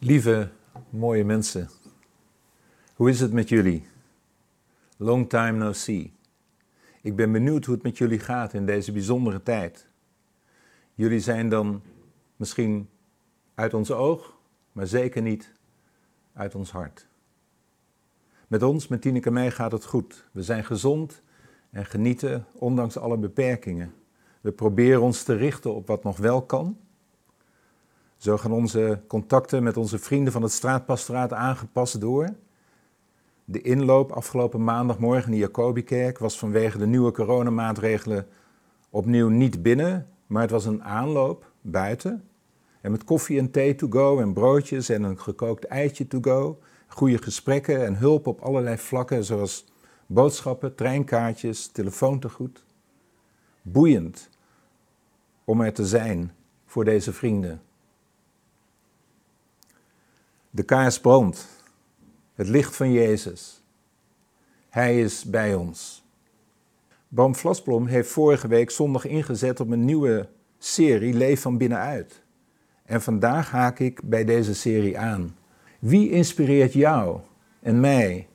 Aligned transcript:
Lieve, 0.00 0.50
mooie 0.90 1.24
mensen, 1.24 1.68
hoe 2.94 3.10
is 3.10 3.20
het 3.20 3.32
met 3.32 3.48
jullie? 3.48 3.86
Long 4.96 5.28
time 5.28 5.58
no 5.58 5.72
see. 5.72 6.12
Ik 7.02 7.16
ben 7.16 7.32
benieuwd 7.32 7.64
hoe 7.64 7.74
het 7.74 7.82
met 7.82 7.98
jullie 7.98 8.18
gaat 8.18 8.52
in 8.52 8.66
deze 8.66 8.92
bijzondere 8.92 9.42
tijd. 9.42 9.88
Jullie 10.94 11.20
zijn 11.20 11.48
dan 11.48 11.82
misschien 12.36 12.88
uit 13.54 13.74
ons 13.74 13.90
oog, 13.90 14.38
maar 14.72 14.86
zeker 14.86 15.22
niet 15.22 15.52
uit 16.32 16.54
ons 16.54 16.70
hart. 16.70 17.08
Met 18.48 18.62
ons, 18.62 18.88
met 18.88 19.02
Tineke 19.02 19.30
mij, 19.30 19.50
gaat 19.50 19.72
het 19.72 19.84
goed. 19.84 20.28
We 20.32 20.42
zijn 20.42 20.64
gezond 20.64 21.22
en 21.70 21.86
genieten 21.86 22.46
ondanks 22.52 22.96
alle 22.96 23.16
beperkingen. 23.16 23.94
We 24.40 24.52
proberen 24.52 25.02
ons 25.02 25.22
te 25.22 25.34
richten 25.34 25.74
op 25.74 25.86
wat 25.86 26.02
nog 26.02 26.16
wel 26.16 26.42
kan 26.42 26.78
zo 28.18 28.36
gaan 28.36 28.52
onze 28.52 29.00
contacten 29.06 29.62
met 29.62 29.76
onze 29.76 29.98
vrienden 29.98 30.32
van 30.32 30.42
het 30.42 30.52
straatpastoraat 30.52 31.32
aangepast 31.32 32.00
door. 32.00 32.34
De 33.44 33.62
inloop 33.62 34.12
afgelopen 34.12 34.64
maandagmorgen 34.64 35.24
in 35.24 35.30
de 35.30 35.38
Jacobikerk 35.38 36.18
was 36.18 36.38
vanwege 36.38 36.78
de 36.78 36.86
nieuwe 36.86 37.12
coronamaatregelen 37.12 38.26
opnieuw 38.90 39.28
niet 39.28 39.62
binnen, 39.62 40.08
maar 40.26 40.42
het 40.42 40.50
was 40.50 40.64
een 40.64 40.84
aanloop 40.84 41.52
buiten. 41.60 42.24
En 42.80 42.90
met 42.90 43.04
koffie 43.04 43.38
en 43.38 43.50
thee 43.50 43.74
to 43.74 43.86
go 43.90 44.20
en 44.20 44.32
broodjes 44.32 44.88
en 44.88 45.02
een 45.02 45.18
gekookt 45.18 45.64
eitje 45.64 46.06
to 46.06 46.18
go. 46.20 46.58
Goede 46.86 47.22
gesprekken 47.22 47.84
en 47.84 47.96
hulp 47.96 48.26
op 48.26 48.40
allerlei 48.40 48.78
vlakken, 48.78 49.24
zoals 49.24 49.66
boodschappen, 50.06 50.74
treinkaartjes, 50.74 51.66
telefoontegoed. 51.66 52.64
Boeiend 53.62 54.30
om 55.44 55.60
er 55.60 55.72
te 55.72 55.86
zijn 55.86 56.32
voor 56.66 56.84
deze 56.84 57.12
vrienden. 57.12 57.62
De 60.50 60.62
kaars 60.62 61.00
brandt. 61.00 61.46
Het 62.34 62.48
licht 62.48 62.76
van 62.76 62.92
Jezus. 62.92 63.62
Hij 64.68 65.00
is 65.00 65.24
bij 65.24 65.54
ons. 65.54 66.04
Bram 67.08 67.34
Vlasblom 67.34 67.86
heeft 67.86 68.10
vorige 68.10 68.48
week 68.48 68.70
zondag 68.70 69.04
ingezet 69.04 69.60
op 69.60 69.70
een 69.70 69.84
nieuwe 69.84 70.28
serie 70.58 71.14
Leef 71.14 71.40
van 71.40 71.58
binnenuit. 71.58 72.22
En 72.84 73.02
vandaag 73.02 73.50
haak 73.50 73.78
ik 73.78 74.00
bij 74.02 74.24
deze 74.24 74.54
serie 74.54 74.98
aan. 74.98 75.36
Wie 75.78 76.10
inspireert 76.10 76.72
jou 76.72 77.20
en 77.60 77.80
mij? 77.80 78.28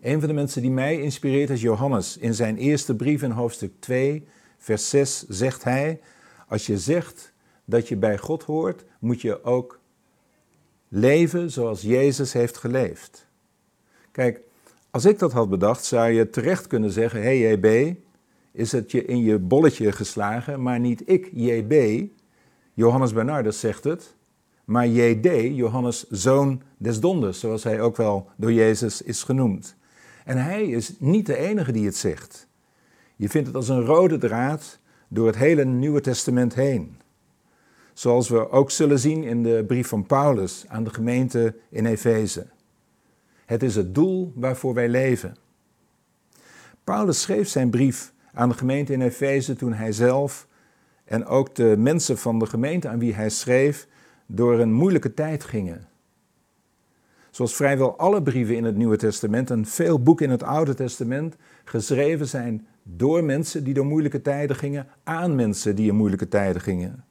Een 0.00 0.18
van 0.18 0.28
de 0.28 0.34
mensen 0.34 0.62
die 0.62 0.70
mij 0.70 1.00
inspireert 1.00 1.50
is 1.50 1.60
Johannes. 1.60 2.16
In 2.16 2.34
zijn 2.34 2.56
eerste 2.56 2.96
brief 2.96 3.22
in 3.22 3.30
hoofdstuk 3.30 3.72
2, 3.78 4.26
vers 4.58 4.88
6 4.88 5.26
zegt 5.28 5.64
hij: 5.64 6.00
Als 6.48 6.66
je 6.66 6.78
zegt 6.78 7.32
dat 7.64 7.88
je 7.88 7.96
bij 7.96 8.18
God 8.18 8.42
hoort, 8.42 8.84
moet 8.98 9.20
je 9.20 9.44
ook 9.44 9.80
Leven 10.88 11.50
zoals 11.50 11.82
Jezus 11.82 12.32
heeft 12.32 12.56
geleefd. 12.56 13.26
Kijk, 14.10 14.40
als 14.90 15.04
ik 15.04 15.18
dat 15.18 15.32
had 15.32 15.48
bedacht, 15.48 15.84
zou 15.84 16.10
je 16.10 16.30
terecht 16.30 16.66
kunnen 16.66 16.90
zeggen: 16.90 17.22
Hé 17.22 17.42
hey, 17.42 17.52
JB, 17.52 17.96
is 18.52 18.72
het 18.72 18.90
je 18.90 19.04
in 19.04 19.22
je 19.22 19.38
bolletje 19.38 19.92
geslagen, 19.92 20.62
maar 20.62 20.80
niet 20.80 21.02
ik, 21.06 21.30
JB. 21.32 22.06
Johannes 22.74 23.12
Bernardus 23.12 23.60
zegt 23.60 23.84
het, 23.84 24.14
maar 24.64 24.86
JD, 24.86 25.56
Johannes 25.56 26.08
zoon 26.08 26.62
des 26.76 27.00
donders, 27.00 27.40
zoals 27.40 27.64
hij 27.64 27.80
ook 27.80 27.96
wel 27.96 28.30
door 28.36 28.52
Jezus 28.52 29.02
is 29.02 29.22
genoemd. 29.22 29.76
En 30.24 30.36
hij 30.36 30.66
is 30.66 30.94
niet 30.98 31.26
de 31.26 31.36
enige 31.36 31.72
die 31.72 31.84
het 31.84 31.96
zegt. 31.96 32.46
Je 33.16 33.28
vindt 33.28 33.46
het 33.46 33.56
als 33.56 33.68
een 33.68 33.84
rode 33.84 34.18
draad 34.18 34.78
door 35.08 35.26
het 35.26 35.36
hele 35.36 35.64
Nieuwe 35.64 36.00
Testament 36.00 36.54
heen. 36.54 36.96
Zoals 37.98 38.28
we 38.28 38.50
ook 38.50 38.70
zullen 38.70 38.98
zien 38.98 39.24
in 39.24 39.42
de 39.42 39.64
brief 39.66 39.88
van 39.88 40.06
Paulus 40.06 40.64
aan 40.68 40.84
de 40.84 40.90
gemeente 40.90 41.54
in 41.68 41.86
Efeze. 41.86 42.46
Het 43.46 43.62
is 43.62 43.74
het 43.74 43.94
doel 43.94 44.32
waarvoor 44.34 44.74
wij 44.74 44.88
leven. 44.88 45.36
Paulus 46.84 47.20
schreef 47.20 47.48
zijn 47.48 47.70
brief 47.70 48.12
aan 48.32 48.48
de 48.48 48.54
gemeente 48.54 48.92
in 48.92 49.00
Efeze 49.00 49.56
toen 49.56 49.72
hij 49.72 49.92
zelf 49.92 50.46
en 51.04 51.26
ook 51.26 51.54
de 51.54 51.74
mensen 51.78 52.18
van 52.18 52.38
de 52.38 52.46
gemeente 52.46 52.88
aan 52.88 52.98
wie 52.98 53.14
hij 53.14 53.30
schreef 53.30 53.88
door 54.26 54.58
een 54.58 54.72
moeilijke 54.72 55.14
tijd 55.14 55.44
gingen. 55.44 55.88
Zoals 57.30 57.56
vrijwel 57.56 57.96
alle 57.96 58.22
brieven 58.22 58.56
in 58.56 58.64
het 58.64 58.76
Nieuwe 58.76 58.96
Testament 58.96 59.50
en 59.50 59.66
veel 59.66 60.02
boeken 60.02 60.26
in 60.26 60.32
het 60.32 60.42
Oude 60.42 60.74
Testament 60.74 61.36
geschreven 61.64 62.28
zijn 62.28 62.66
door 62.82 63.24
mensen 63.24 63.64
die 63.64 63.74
door 63.74 63.86
moeilijke 63.86 64.22
tijden 64.22 64.56
gingen 64.56 64.86
aan 65.04 65.34
mensen 65.34 65.76
die 65.76 65.88
in 65.88 65.96
moeilijke 65.96 66.28
tijden 66.28 66.62
gingen. 66.62 67.07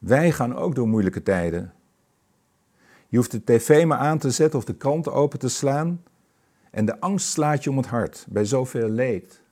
Wij 0.00 0.32
gaan 0.32 0.56
ook 0.56 0.74
door 0.74 0.88
moeilijke 0.88 1.22
tijden. 1.22 1.74
Je 3.08 3.16
hoeft 3.16 3.30
de 3.30 3.44
tv 3.44 3.84
maar 3.84 3.98
aan 3.98 4.18
te 4.18 4.30
zetten 4.30 4.58
of 4.58 4.64
de 4.64 4.74
krant 4.74 5.08
open 5.08 5.38
te 5.38 5.48
slaan 5.48 6.02
en 6.70 6.84
de 6.84 7.00
angst 7.00 7.28
slaat 7.28 7.64
je 7.64 7.70
om 7.70 7.76
het 7.76 7.86
hart 7.86 8.26
bij 8.28 8.44
zoveel 8.44 8.88
leed. 8.88 9.42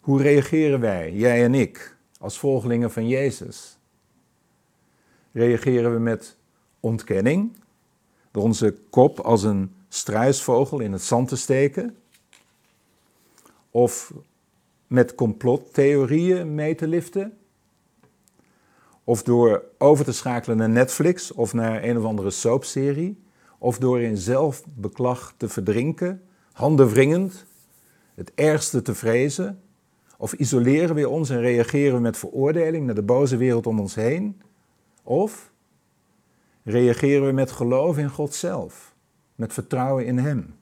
Hoe 0.00 0.22
reageren 0.22 0.80
wij, 0.80 1.12
jij 1.12 1.44
en 1.44 1.54
ik, 1.54 1.96
als 2.18 2.38
volgelingen 2.38 2.90
van 2.90 3.08
Jezus? 3.08 3.78
Reageren 5.32 5.92
we 5.92 5.98
met 5.98 6.36
ontkenning, 6.80 7.56
door 8.30 8.42
onze 8.42 8.74
kop 8.90 9.20
als 9.20 9.42
een 9.42 9.74
struisvogel 9.88 10.80
in 10.80 10.92
het 10.92 11.02
zand 11.02 11.28
te 11.28 11.36
steken? 11.36 11.96
Of 13.70 14.14
met 14.86 15.14
complottheorieën 15.14 16.54
mee 16.54 16.74
te 16.74 16.86
liften? 16.86 17.36
Of 19.12 19.22
door 19.22 19.64
over 19.78 20.04
te 20.04 20.12
schakelen 20.12 20.56
naar 20.56 20.68
Netflix 20.68 21.32
of 21.32 21.52
naar 21.52 21.84
een 21.84 21.98
of 21.98 22.04
andere 22.04 22.30
soapserie. 22.30 23.22
Of 23.58 23.78
door 23.78 24.00
in 24.00 24.16
zelfbeklag 24.16 25.34
te 25.36 25.48
verdrinken, 25.48 26.22
handenwringend, 26.52 27.46
het 28.14 28.32
ergste 28.34 28.82
te 28.82 28.94
vrezen. 28.94 29.62
Of 30.18 30.32
isoleren 30.32 30.94
we 30.94 31.08
ons 31.08 31.30
en 31.30 31.40
reageren 31.40 31.94
we 31.94 32.00
met 32.00 32.16
veroordeling 32.16 32.86
naar 32.86 32.94
de 32.94 33.02
boze 33.02 33.36
wereld 33.36 33.66
om 33.66 33.80
ons 33.80 33.94
heen. 33.94 34.42
Of 35.02 35.52
reageren 36.62 37.26
we 37.26 37.32
met 37.32 37.50
geloof 37.50 37.98
in 37.98 38.10
God 38.10 38.34
zelf, 38.34 38.94
met 39.34 39.52
vertrouwen 39.52 40.06
in 40.06 40.18
Hem. 40.18 40.54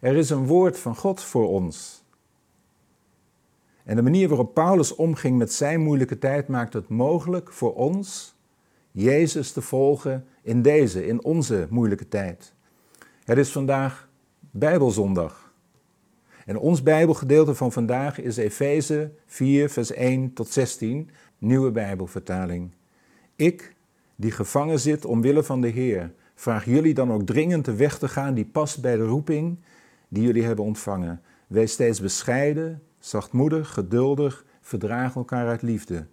Er 0.00 0.16
is 0.16 0.30
een 0.30 0.46
woord 0.46 0.78
van 0.78 0.96
God 0.96 1.22
voor 1.22 1.48
ons. 1.48 1.99
En 3.84 3.96
de 3.96 4.02
manier 4.02 4.28
waarop 4.28 4.54
Paulus 4.54 4.94
omging 4.94 5.38
met 5.38 5.52
zijn 5.52 5.80
moeilijke 5.80 6.18
tijd 6.18 6.48
maakt 6.48 6.72
het 6.72 6.88
mogelijk 6.88 7.52
voor 7.52 7.74
ons 7.74 8.34
Jezus 8.92 9.52
te 9.52 9.60
volgen 9.60 10.26
in 10.42 10.62
deze, 10.62 11.06
in 11.06 11.24
onze 11.24 11.66
moeilijke 11.70 12.08
tijd. 12.08 12.54
Het 13.24 13.38
is 13.38 13.52
vandaag 13.52 14.08
Bijbelzondag. 14.50 15.52
En 16.46 16.58
ons 16.58 16.82
Bijbelgedeelte 16.82 17.54
van 17.54 17.72
vandaag 17.72 18.20
is 18.20 18.36
Efeze 18.36 19.10
4, 19.26 19.70
vers 19.70 19.92
1 19.92 20.32
tot 20.32 20.48
16, 20.48 21.10
nieuwe 21.38 21.70
Bijbelvertaling. 21.70 22.70
Ik, 23.36 23.74
die 24.16 24.30
gevangen 24.30 24.80
zit 24.80 25.04
omwille 25.04 25.42
van 25.42 25.60
de 25.60 25.68
Heer, 25.68 26.12
vraag 26.34 26.64
jullie 26.64 26.94
dan 26.94 27.12
ook 27.12 27.26
dringend 27.26 27.64
de 27.64 27.74
weg 27.74 27.98
te 27.98 28.08
gaan 28.08 28.34
die 28.34 28.44
past 28.44 28.80
bij 28.80 28.96
de 28.96 29.04
roeping 29.04 29.58
die 30.08 30.22
jullie 30.22 30.44
hebben 30.44 30.64
ontvangen. 30.64 31.22
Wees 31.46 31.72
steeds 31.72 32.00
bescheiden, 32.00 32.82
zachtmoedig, 33.00 33.72
geduldig, 33.72 34.44
verdraag 34.60 35.14
elkaar 35.14 35.48
uit 35.48 35.62
liefde. 35.62 36.06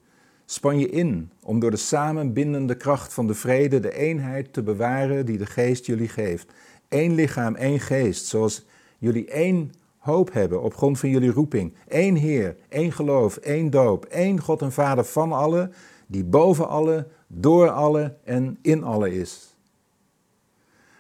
Span 0.46 0.80
je 0.80 0.90
in 0.90 1.32
om 1.44 1.60
door 1.60 1.72
de 1.72 1.78
samenbindende 1.78 2.76
kracht 2.76 3.14
van 3.14 3.28
de 3.28 3.34
vrede 3.34 3.80
de 3.80 3.94
eenheid 3.94 4.54
te 4.54 4.64
bewaren 4.64 5.26
die 5.26 5.38
de 5.38 5.46
geest 5.46 5.86
jullie 5.86 6.08
geeft. 6.08 6.52
Eén 6.90 7.14
lichaam, 7.14 7.56
één 7.56 7.80
geest, 7.80 8.26
zoals 8.26 8.66
jullie 8.98 9.28
één 9.28 9.72
hoop 9.98 10.34
hebben 10.34 10.62
op 10.62 10.76
grond 10.76 11.00
van 11.00 11.10
jullie 11.10 11.32
roeping. 11.32 11.74
Eén 11.88 12.16
Heer, 12.16 12.56
één 12.70 12.92
geloof, 12.92 13.38
één 13.38 13.70
doop, 13.70 14.06
één 14.06 14.42
God 14.42 14.62
en 14.62 14.72
Vader 14.72 15.04
van 15.04 15.32
allen, 15.32 15.74
die 16.08 16.24
boven 16.24 16.68
alle, 16.68 17.08
door 17.28 17.70
alle 17.70 18.18
en 18.24 18.58
in 18.62 18.84
alle 18.84 19.14
is. 19.14 19.56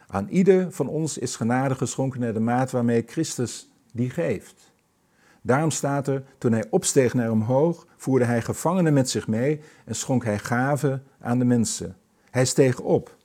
Aan 0.08 0.28
ieder 0.30 0.72
van 0.72 0.88
ons 0.88 1.18
is 1.18 1.36
genade 1.36 1.76
geschonken 1.76 2.20
naar 2.20 2.34
de 2.34 2.40
maat 2.40 2.72
waarmee 2.72 3.04
Christus 3.06 3.70
die 3.94 4.10
geeft. 4.10 4.67
Daarom 5.48 5.72
staat 5.72 6.08
er, 6.08 6.24
toen 6.38 6.52
hij 6.52 6.66
opsteeg 6.70 7.14
naar 7.14 7.32
omhoog, 7.32 7.86
voerde 7.98 8.26
hij 8.26 8.42
gevangenen 8.42 8.94
met 8.94 9.10
zich 9.10 9.28
mee 9.28 9.62
en 9.86 9.96
schonk 9.96 10.24
hij 10.24 10.40
gaven 10.40 11.04
aan 11.20 11.40
de 11.40 11.46
mensen. 11.46 11.96
Hij 12.30 12.46
steeg 12.46 12.80
op. 12.80 13.16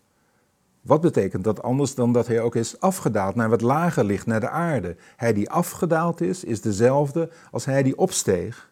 Wat 0.80 1.00
betekent 1.00 1.44
dat 1.44 1.62
anders 1.62 1.94
dan 1.94 2.12
dat 2.12 2.26
hij 2.26 2.40
ook 2.40 2.56
is 2.56 2.80
afgedaald 2.80 3.34
naar 3.34 3.48
wat 3.48 3.60
lager 3.60 4.04
ligt, 4.04 4.26
naar 4.26 4.40
de 4.40 4.48
aarde? 4.48 4.96
Hij 5.16 5.32
die 5.32 5.50
afgedaald 5.50 6.20
is, 6.20 6.44
is 6.44 6.60
dezelfde 6.60 7.30
als 7.50 7.64
hij 7.64 7.82
die 7.82 7.98
opsteeg, 7.98 8.70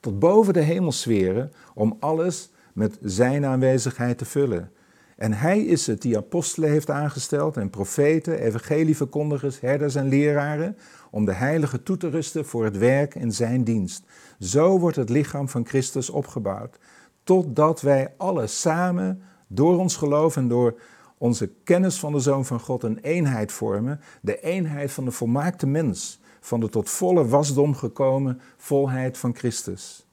tot 0.00 0.18
boven 0.18 0.52
de 0.52 0.60
hemelsferen, 0.60 1.52
om 1.74 1.96
alles 2.00 2.50
met 2.72 2.98
zijn 3.00 3.44
aanwezigheid 3.44 4.18
te 4.18 4.24
vullen. 4.24 4.70
En 5.16 5.32
hij 5.32 5.60
is 5.60 5.86
het 5.86 6.02
die 6.02 6.16
apostelen 6.16 6.70
heeft 6.70 6.90
aangesteld 6.90 7.56
en 7.56 7.70
profeten, 7.70 8.38
evangelieverkondigers, 8.38 9.60
herders 9.60 9.94
en 9.94 10.08
leraren, 10.08 10.76
om 11.10 11.24
de 11.24 11.32
heilige 11.32 11.82
toe 11.82 11.96
te 11.96 12.08
rusten 12.08 12.46
voor 12.46 12.64
het 12.64 12.78
werk 12.78 13.14
in 13.14 13.32
zijn 13.32 13.64
dienst. 13.64 14.04
Zo 14.38 14.78
wordt 14.78 14.96
het 14.96 15.08
lichaam 15.08 15.48
van 15.48 15.66
Christus 15.66 16.10
opgebouwd, 16.10 16.78
totdat 17.24 17.80
wij 17.80 18.14
alle 18.16 18.46
samen 18.46 19.22
door 19.46 19.78
ons 19.78 19.96
geloof 19.96 20.36
en 20.36 20.48
door 20.48 20.80
onze 21.18 21.50
kennis 21.64 21.98
van 21.98 22.12
de 22.12 22.20
Zoon 22.20 22.44
van 22.44 22.60
God 22.60 22.82
een 22.82 22.98
eenheid 22.98 23.52
vormen, 23.52 24.00
de 24.20 24.40
eenheid 24.40 24.92
van 24.92 25.04
de 25.04 25.10
volmaakte 25.10 25.66
mens, 25.66 26.20
van 26.40 26.60
de 26.60 26.68
tot 26.68 26.90
volle 26.90 27.28
wasdom 27.28 27.74
gekomen 27.74 28.40
volheid 28.56 29.18
van 29.18 29.34
Christus. 29.34 30.06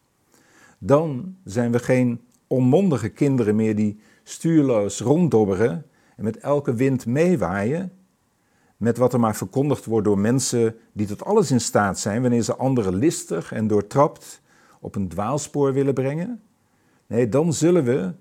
Dan 0.78 1.36
zijn 1.44 1.72
we 1.72 1.80
geen 1.80 2.22
onmondige 2.48 3.10
kinderen 3.10 3.56
meer 3.56 3.75
die 3.75 4.00
stuurloos 4.30 5.00
ronddobberen 5.00 5.86
en 6.16 6.24
met 6.24 6.38
elke 6.38 6.74
wind 6.74 7.06
meewaaien, 7.06 7.92
met 8.78 8.98
wat 8.98 9.14
er 9.14 9.20
maar 9.20 9.36
verkondigd 9.36 9.86
wordt 9.86 10.06
door 10.06 10.20
mensen 10.20 10.76
die 10.92 11.08
tot 11.08 11.26
alles 11.26 11.52
in 11.52 11.62
staat 11.62 12.00
zijn 12.00 12.22
wanneer 12.22 12.42
ze 12.42 12.56
anderen 12.56 12.96
listig 12.96 13.52
en 13.52 13.68
doortrapt 13.68 14.42
op 14.80 14.96
een 14.96 15.08
dwaalspoor 15.08 15.74
willen 15.74 15.94
brengen. 15.94 16.42
Nee, 17.08 17.30
dan 17.30 17.54
zullen 17.54 17.84
we, 17.84 18.14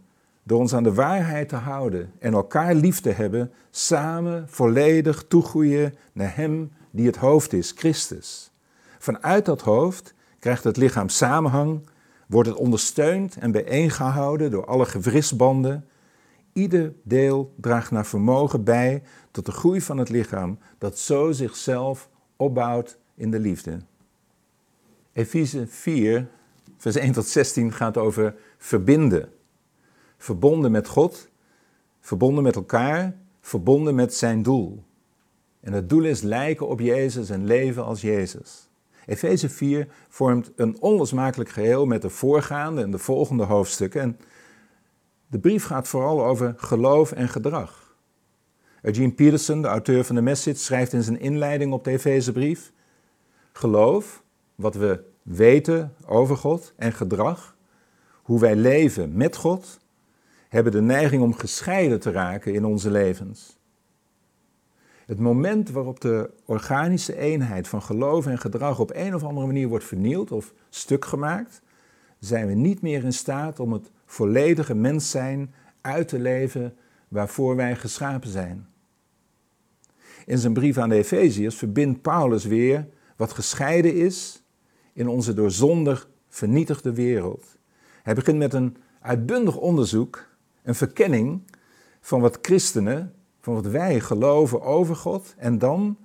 door 0.42 0.58
ons 0.58 0.74
aan 0.74 0.82
de 0.82 0.94
waarheid 0.94 1.48
te 1.48 1.56
houden 1.56 2.12
en 2.18 2.32
elkaar 2.32 2.74
lief 2.74 3.00
te 3.00 3.10
hebben, 3.10 3.52
samen 3.70 4.44
volledig 4.48 5.24
toegroeien 5.28 5.94
naar 6.12 6.36
Hem 6.36 6.70
die 6.90 7.06
het 7.06 7.16
hoofd 7.16 7.52
is, 7.52 7.72
Christus. 7.76 8.50
Vanuit 8.98 9.44
dat 9.44 9.60
hoofd 9.60 10.14
krijgt 10.38 10.64
het 10.64 10.76
lichaam 10.76 11.08
samenhang, 11.08 11.80
wordt 12.26 12.48
het 12.48 12.58
ondersteund 12.58 13.36
en 13.36 13.50
bijeengehouden 13.50 14.50
door 14.50 14.66
alle 14.66 14.86
gewrichtsbanden. 14.86 15.84
Ieder 16.58 16.94
deel 17.02 17.54
draagt 17.56 17.90
naar 17.90 18.06
vermogen 18.06 18.64
bij 18.64 19.02
tot 19.30 19.46
de 19.46 19.52
groei 19.52 19.80
van 19.80 19.98
het 19.98 20.08
lichaam, 20.08 20.58
dat 20.78 20.98
zo 20.98 21.32
zichzelf 21.32 22.10
opbouwt 22.36 22.98
in 23.14 23.30
de 23.30 23.38
liefde. 23.38 23.78
Efeze 25.12 25.66
4, 25.66 26.28
vers 26.76 26.96
1 26.96 27.12
tot 27.12 27.26
16 27.26 27.72
gaat 27.72 27.96
over 27.96 28.34
verbinden. 28.56 29.32
Verbonden 30.16 30.70
met 30.70 30.88
God, 30.88 31.28
verbonden 32.00 32.42
met 32.42 32.56
elkaar, 32.56 33.16
verbonden 33.40 33.94
met 33.94 34.14
zijn 34.14 34.42
doel. 34.42 34.82
En 35.60 35.72
het 35.72 35.88
doel 35.88 36.04
is 36.04 36.20
lijken 36.20 36.68
op 36.68 36.80
Jezus 36.80 37.30
en 37.30 37.44
leven 37.44 37.84
als 37.84 38.00
Jezus. 38.00 38.68
Efeze 39.06 39.48
4 39.48 39.88
vormt 40.08 40.52
een 40.56 40.80
onlosmakelijk 40.80 41.50
geheel 41.50 41.86
met 41.86 42.02
de 42.02 42.10
voorgaande 42.10 42.82
en 42.82 42.90
de 42.90 42.98
volgende 42.98 43.44
hoofdstukken. 43.44 44.00
En 44.00 44.18
de 45.28 45.38
brief 45.38 45.64
gaat 45.64 45.88
vooral 45.88 46.24
over 46.24 46.54
geloof 46.56 47.12
en 47.12 47.28
gedrag. 47.28 47.96
Eugene 48.82 49.12
Peterson, 49.12 49.62
de 49.62 49.68
auteur 49.68 50.04
van 50.04 50.14
de 50.14 50.22
Message, 50.22 50.58
schrijft 50.58 50.92
in 50.92 51.02
zijn 51.02 51.20
inleiding 51.20 51.72
op 51.72 51.84
de 51.84 51.90
Efezebrief: 51.90 52.72
Geloof, 53.52 54.22
wat 54.54 54.74
we 54.74 55.04
weten 55.22 55.94
over 56.06 56.36
God, 56.36 56.72
en 56.76 56.92
gedrag, 56.92 57.56
hoe 58.22 58.40
wij 58.40 58.56
leven 58.56 59.16
met 59.16 59.36
God, 59.36 59.78
hebben 60.48 60.72
de 60.72 60.80
neiging 60.80 61.22
om 61.22 61.34
gescheiden 61.34 62.00
te 62.00 62.10
raken 62.10 62.54
in 62.54 62.64
onze 62.64 62.90
levens. 62.90 63.58
Het 65.06 65.18
moment 65.18 65.70
waarop 65.70 66.00
de 66.00 66.30
organische 66.44 67.16
eenheid 67.16 67.68
van 67.68 67.82
geloof 67.82 68.26
en 68.26 68.38
gedrag 68.38 68.78
op 68.78 68.90
een 68.94 69.14
of 69.14 69.24
andere 69.24 69.46
manier 69.46 69.68
wordt 69.68 69.84
vernield 69.84 70.32
of 70.32 70.54
stuk 70.68 71.04
gemaakt, 71.04 71.62
zijn 72.18 72.46
we 72.46 72.54
niet 72.54 72.82
meer 72.82 73.04
in 73.04 73.12
staat 73.12 73.60
om 73.60 73.72
het 73.72 73.90
volledige 74.10 74.74
mens 74.74 75.10
zijn 75.10 75.54
uit 75.80 76.08
te 76.08 76.18
leven 76.18 76.76
waarvoor 77.08 77.56
wij 77.56 77.76
geschapen 77.76 78.30
zijn. 78.30 78.66
In 80.26 80.38
zijn 80.38 80.52
brief 80.52 80.78
aan 80.78 80.88
de 80.88 80.94
Efeziërs 80.94 81.56
verbindt 81.56 82.02
Paulus 82.02 82.44
weer 82.44 82.88
wat 83.16 83.32
gescheiden 83.32 83.94
is 83.94 84.42
in 84.92 85.08
onze 85.08 85.34
door 85.34 85.50
zondig 85.50 86.08
vernietigde 86.28 86.92
wereld. 86.92 87.56
Hij 88.02 88.14
begint 88.14 88.38
met 88.38 88.52
een 88.54 88.76
uitbundig 89.00 89.56
onderzoek, 89.56 90.26
een 90.62 90.74
verkenning 90.74 91.40
van 92.00 92.20
wat 92.20 92.38
christenen 92.42 93.14
van 93.40 93.54
wat 93.54 93.66
wij 93.66 94.00
geloven 94.00 94.62
over 94.62 94.96
God 94.96 95.34
en 95.36 95.58
dan, 95.58 95.98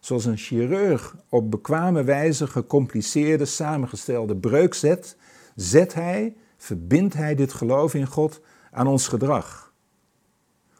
zoals 0.00 0.24
een 0.24 0.36
chirurg 0.36 1.16
op 1.28 1.50
bekwame 1.50 2.04
wijze 2.04 2.46
gecompliceerde, 2.46 3.44
samengestelde 3.44 4.36
breuk 4.36 4.74
zet, 4.74 5.16
zet 5.54 5.94
hij, 5.94 6.36
verbindt 6.64 7.14
hij 7.14 7.34
dit 7.34 7.52
geloof 7.52 7.94
in 7.94 8.06
God 8.06 8.40
aan 8.70 8.86
ons 8.86 9.08
gedrag, 9.08 9.72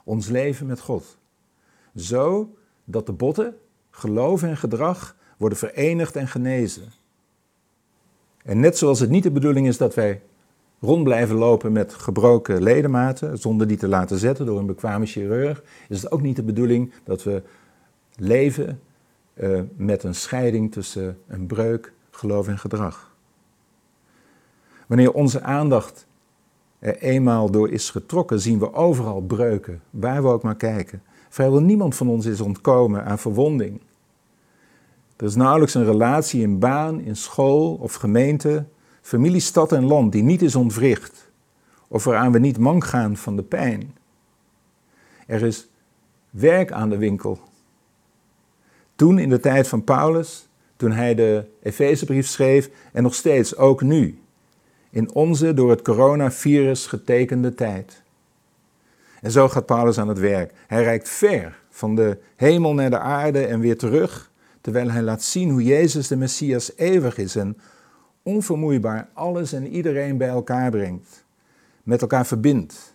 ons 0.05 0.29
leven 0.29 0.67
met 0.67 0.81
God. 0.81 1.19
Zo 1.97 2.55
dat 2.85 3.07
de 3.07 3.13
botten, 3.13 3.57
geloof 3.91 4.43
en 4.43 4.57
gedrag 4.57 5.17
worden 5.37 5.59
verenigd 5.59 6.17
en 6.17 6.29
genezen. 6.29 6.93
En 8.45 8.61
net 8.61 8.79
zoals 8.79 9.01
het 9.01 9.11
niet 9.11 9.23
de 9.23 9.31
bedoeling 9.31 9.67
is 9.67 9.77
dat 9.77 9.95
wij 9.95 10.23
rond 10.81 11.05
blijven 11.05 11.37
lopen 11.37 11.73
met 11.73 11.95
gebroken 11.95 12.63
ledematen, 12.63 13.39
zonder 13.39 13.67
die 13.67 13.77
te 13.77 13.89
laten 13.89 14.19
zetten 14.19 14.47
door 14.47 14.59
een 14.59 14.67
bekwame 14.67 15.07
chirurg, 15.07 15.63
is 15.89 16.03
het 16.03 16.13
ook 16.13 16.23
niet 16.23 16.37
de 16.37 16.43
bedoeling 16.43 16.93
dat 17.05 17.23
we 17.23 17.43
leven 18.17 18.81
uh, 19.35 19.61
met 19.77 20.03
een 20.03 20.15
scheiding 20.15 20.73
tussen 20.73 21.19
een 21.27 21.47
breuk, 21.47 21.93
geloof 22.11 22.49
en 22.49 22.59
gedrag. 22.59 23.14
Wanneer 24.87 25.13
onze 25.13 25.43
aandacht 25.43 26.07
er 26.79 26.99
eenmaal 26.99 27.51
door 27.51 27.71
is 27.71 27.91
getrokken, 27.91 28.41
zien 28.41 28.59
we 28.59 28.73
overal 28.73 29.21
breuken, 29.21 29.83
waar 29.91 30.23
we 30.23 30.29
ook 30.29 30.43
maar 30.43 30.57
kijken. 30.57 31.03
Vrijwel 31.29 31.61
niemand 31.61 31.95
van 31.95 32.09
ons 32.09 32.27
is 32.27 32.41
ontkomen 32.41 33.05
aan 33.05 33.19
verwonding. 33.19 33.81
Er 35.17 35.27
is 35.27 35.35
nauwelijks 35.35 35.75
een 35.75 35.85
relatie 35.85 36.43
in 36.43 36.59
baan, 36.59 37.01
in 37.01 37.17
school 37.17 37.75
of 37.75 37.95
gemeente 37.95 38.65
familie, 39.01 39.41
stad 39.41 39.73
en 39.73 39.85
land 39.85 40.13
die 40.13 40.23
niet 40.23 40.43
is 40.43 40.55
ontwricht, 40.55 41.31
of 41.89 42.05
waaraan 42.05 42.33
we 42.33 42.39
niet 42.39 42.59
mank 42.59 42.85
gaan 42.85 43.17
van 43.17 43.37
de 43.37 43.43
pijn. 43.43 43.97
Er 45.27 45.43
is 45.43 45.69
werk 46.31 46.73
aan 46.73 46.89
de 46.89 46.97
winkel. 46.97 47.39
Toen 48.97 49.19
in 49.19 49.29
de 49.29 49.41
tijd 49.41 49.69
van 49.69 49.85
Paulus, 49.85 50.49
toen 50.77 50.93
hij 50.93 51.15
de 51.15 51.45
Efezebrief 51.63 52.27
schreef 52.27 52.71
en 52.93 53.03
nog 53.03 53.15
steeds, 53.15 53.57
ook 53.57 53.83
nu, 53.83 54.19
in 54.95 55.15
onze 55.15 55.55
door 55.55 55.71
het 55.71 55.83
coronavirus 55.83 56.87
getekende 56.87 57.55
tijd. 57.55 58.03
En 59.21 59.31
zo 59.31 59.49
gaat 59.49 59.67
Paulus 59.67 59.99
aan 59.99 60.09
het 60.09 60.19
werk. 60.19 60.53
Hij 60.67 60.83
reikt 60.83 61.09
ver 61.09 61.59
van 61.71 61.95
de 61.95 62.19
hemel 62.37 62.75
naar 62.75 62.91
de 62.91 62.99
aarde 62.99 63.47
en 63.47 63.61
weer 63.61 63.79
terug, 63.79 64.31
terwijl 64.61 64.91
hij 64.91 65.03
laat 65.03 65.23
zien 65.23 65.51
hoe 65.51 65.63
Jezus 65.63 66.09
de 66.09 66.17
Messias 66.17 66.73
eeuwig 66.77 67.19
is 67.19 67.37
en 67.37 67.59
onvermoeibaar 68.23 69.09
alles 69.13 69.53
en 69.53 69.67
iedereen 69.67 70.17
bij 70.17 70.29
elkaar 70.29 70.71
brengt, 70.71 71.25
met 71.83 72.01
elkaar 72.01 72.27
verbindt. 72.27 72.93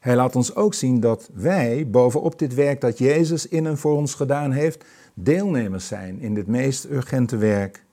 Hij 0.00 0.16
laat 0.16 0.36
ons 0.36 0.54
ook 0.54 0.74
zien 0.74 1.00
dat 1.00 1.30
wij, 1.32 1.86
bovenop 1.90 2.38
dit 2.38 2.54
werk 2.54 2.80
dat 2.80 2.98
Jezus 2.98 3.48
in 3.48 3.66
en 3.66 3.78
voor 3.78 3.96
ons 3.96 4.14
gedaan 4.14 4.52
heeft, 4.52 4.84
deelnemers 5.14 5.86
zijn 5.86 6.20
in 6.20 6.34
dit 6.34 6.46
meest 6.46 6.84
urgente 6.84 7.36
werk. 7.36 7.83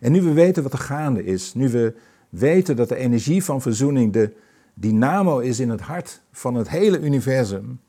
En 0.00 0.12
nu 0.12 0.22
we 0.22 0.32
weten 0.32 0.62
wat 0.62 0.72
er 0.72 0.78
gaande 0.78 1.24
is, 1.24 1.54
nu 1.54 1.68
we 1.68 1.94
weten 2.28 2.76
dat 2.76 2.88
de 2.88 2.96
energie 2.96 3.44
van 3.44 3.62
verzoening 3.62 4.12
de 4.12 4.32
dynamo 4.74 5.38
is 5.38 5.60
in 5.60 5.70
het 5.70 5.80
hart 5.80 6.20
van 6.32 6.54
het 6.54 6.68
hele 6.68 7.00
universum, 7.00 7.80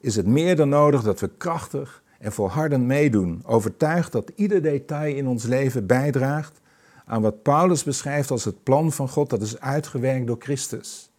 is 0.00 0.16
het 0.16 0.26
meer 0.26 0.56
dan 0.56 0.68
nodig 0.68 1.02
dat 1.02 1.20
we 1.20 1.30
krachtig 1.36 2.02
en 2.18 2.32
volhardend 2.32 2.84
meedoen, 2.84 3.42
overtuigd 3.44 4.12
dat 4.12 4.32
ieder 4.34 4.62
detail 4.62 5.16
in 5.16 5.26
ons 5.26 5.44
leven 5.44 5.86
bijdraagt 5.86 6.60
aan 7.04 7.22
wat 7.22 7.42
Paulus 7.42 7.82
beschrijft 7.82 8.30
als 8.30 8.44
het 8.44 8.62
plan 8.62 8.92
van 8.92 9.08
God 9.08 9.30
dat 9.30 9.42
is 9.42 9.60
uitgewerkt 9.60 10.26
door 10.26 10.36
Christus. 10.38 11.10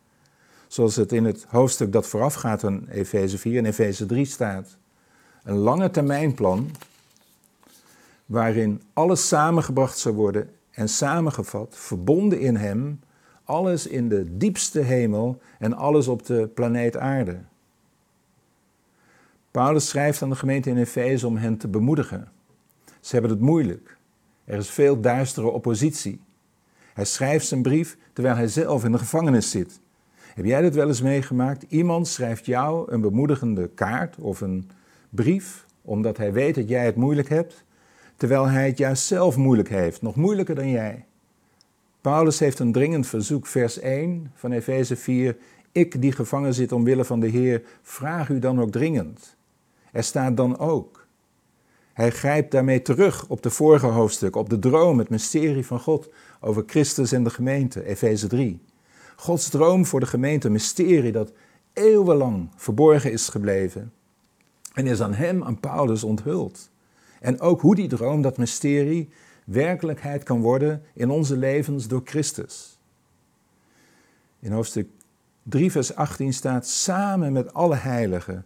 Zoals 0.68 0.96
het 0.96 1.12
in 1.12 1.26
het 1.26 1.46
hoofdstuk 1.48 1.92
dat 1.92 2.08
voorafgaat 2.08 2.64
aan 2.64 2.88
Efeze 2.90 3.38
4 3.38 3.58
en 3.58 3.66
Efeze 3.66 4.06
3 4.06 4.26
staat. 4.26 4.78
Een 5.44 5.58
lange 5.58 5.92
termijnplan 5.92 6.72
waarin 8.28 8.82
alles 8.94 9.28
samengebracht 9.28 9.98
zou 9.98 10.16
worden 10.16 10.50
en 10.72 10.90
samengevat, 10.90 11.76
verbonden 11.78 12.40
in 12.40 12.56
Hem, 12.56 13.00
alles 13.44 13.88
in 13.88 14.10
de 14.10 14.38
diepste 14.38 14.80
hemel 14.80 15.42
en 15.60 15.74
alles 15.74 16.08
op 16.08 16.26
de 16.26 16.50
planeet 16.54 16.98
Aarde. 16.98 17.40
Paulus 19.52 19.90
schrijft 19.90 20.22
aan 20.22 20.30
de 20.30 20.36
gemeente 20.36 20.70
in 20.70 20.78
Efeze 20.78 21.28
om 21.28 21.38
hen 21.38 21.58
te 21.58 21.68
bemoedigen. 21.68 22.32
Ze 23.00 23.12
hebben 23.12 23.32
het 23.32 23.40
moeilijk. 23.40 23.98
Er 24.44 24.58
is 24.58 24.70
veel 24.70 25.02
duistere 25.02 25.48
oppositie. 25.48 26.22
Hij 26.94 27.06
schrijft 27.06 27.48
zijn 27.48 27.62
brief 27.62 27.98
terwijl 28.14 28.36
hij 28.36 28.48
zelf 28.48 28.86
in 28.86 28.92
de 28.92 28.98
gevangenis 28.98 29.52
zit. 29.52 29.80
Heb 30.34 30.46
jij 30.46 30.62
dat 30.62 30.74
wel 30.74 30.88
eens 30.88 31.02
meegemaakt? 31.02 31.66
Iemand 31.68 32.08
schrijft 32.08 32.46
jou 32.46 32.92
een 32.92 33.02
bemoedigende 33.02 33.70
kaart 33.70 34.18
of 34.18 34.42
een 34.42 34.70
brief 35.10 35.66
omdat 35.82 36.18
hij 36.18 36.34
weet 36.34 36.56
dat 36.56 36.70
jij 36.70 36.86
het 36.86 36.96
moeilijk 36.96 37.30
hebt, 37.30 37.64
terwijl 38.18 38.46
hij 38.46 38.68
het 38.68 38.78
juist 38.78 39.06
zelf 39.06 39.38
moeilijk 39.38 39.70
heeft, 39.70 40.02
nog 40.02 40.16
moeilijker 40.16 40.56
dan 40.56 40.70
jij. 40.70 41.06
Paulus 42.02 42.40
heeft 42.40 42.60
een 42.60 42.72
dringend 42.72 43.08
verzoek, 43.08 43.48
vers 43.48 43.80
1 43.80 44.32
van 44.34 44.52
Efeze 44.52 44.96
4. 44.96 45.38
Ik 45.72 46.02
die 46.02 46.12
gevangen 46.12 46.54
zit 46.54 46.72
omwille 46.72 47.06
van 47.06 47.20
de 47.20 47.28
Heer, 47.28 47.62
vraag 47.82 48.30
u 48.30 48.40
dan 48.40 48.62
ook 48.62 48.72
dringend. 48.72 49.36
Er 49.92 50.04
staat 50.04 50.38
dan 50.38 50.58
ook. 50.58 51.08
Hij 51.94 52.12
grijpt 52.12 52.52
daarmee 52.52 52.82
terug 52.82 53.28
op 53.28 53.42
de 53.42 53.50
vorige 53.50 53.86
hoofdstuk, 53.86 54.36
op 54.36 54.50
de 54.50 54.60
droom, 54.60 54.98
het 54.98 55.10
mysterie 55.10 55.66
van 55.66 55.80
God 55.80 56.10
over 56.40 56.64
Christus 56.66 57.12
en 57.12 57.24
de 57.24 57.30
gemeente, 57.30 57.86
Efeze 57.86 58.28
3. 58.28 58.62
Gods 59.16 59.50
droom 59.50 59.86
voor 59.86 60.00
de 60.00 60.06
gemeente, 60.06 60.48
een 60.48 60.54
mysterie 60.54 61.12
dat 61.12 61.32
eeuwenlang 61.74 62.50
verborgen 62.56 63.12
is 63.12 63.30
gebleven 63.30 63.94
en 64.74 64.88
is 64.88 65.02
aan 65.02 65.14
hem, 65.14 65.44
aan 65.44 65.60
Paulus, 65.60 66.04
onthuld. 66.04 66.70
En 67.20 67.40
ook 67.40 67.62
hoe 67.62 67.76
die 67.76 67.88
droom, 67.88 68.22
dat 68.22 68.38
mysterie, 68.38 69.10
werkelijkheid 69.46 70.24
kan 70.24 70.42
worden 70.42 70.84
in 70.94 71.10
onze 71.10 71.38
levens 71.38 71.88
door 71.88 72.02
Christus. 72.06 72.80
In 74.40 74.52
hoofdstuk 74.52 74.90
3, 75.44 75.72
vers 75.72 75.96
18 75.96 76.34
staat: 76.34 76.68
Samen 76.68 77.34
met 77.34 77.54
alle 77.54 77.76
heiligen 77.76 78.46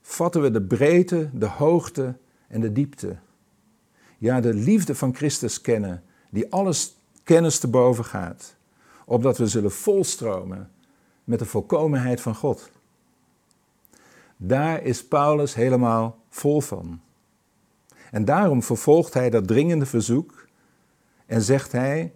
vatten 0.00 0.42
we 0.42 0.50
de 0.50 0.62
breedte, 0.62 1.30
de 1.32 1.46
hoogte 1.46 2.16
en 2.48 2.60
de 2.60 2.72
diepte. 2.72 3.16
Ja, 4.18 4.40
de 4.40 4.54
liefde 4.54 4.94
van 4.94 5.14
Christus 5.14 5.60
kennen, 5.60 6.02
die 6.30 6.52
alles 6.52 6.96
kennis 7.24 7.58
te 7.58 7.68
boven 7.68 8.04
gaat, 8.04 8.56
opdat 9.04 9.38
we 9.38 9.46
zullen 9.46 9.72
volstromen 9.72 10.70
met 11.24 11.38
de 11.38 11.46
volkomenheid 11.46 12.20
van 12.20 12.34
God. 12.34 12.70
Daar 14.36 14.82
is 14.82 15.04
Paulus 15.04 15.54
helemaal 15.54 16.18
vol 16.28 16.60
van. 16.60 17.00
En 18.10 18.24
daarom 18.24 18.62
vervolgt 18.62 19.14
hij 19.14 19.30
dat 19.30 19.46
dringende 19.46 19.86
verzoek 19.86 20.46
en 21.26 21.42
zegt 21.42 21.72
hij 21.72 22.12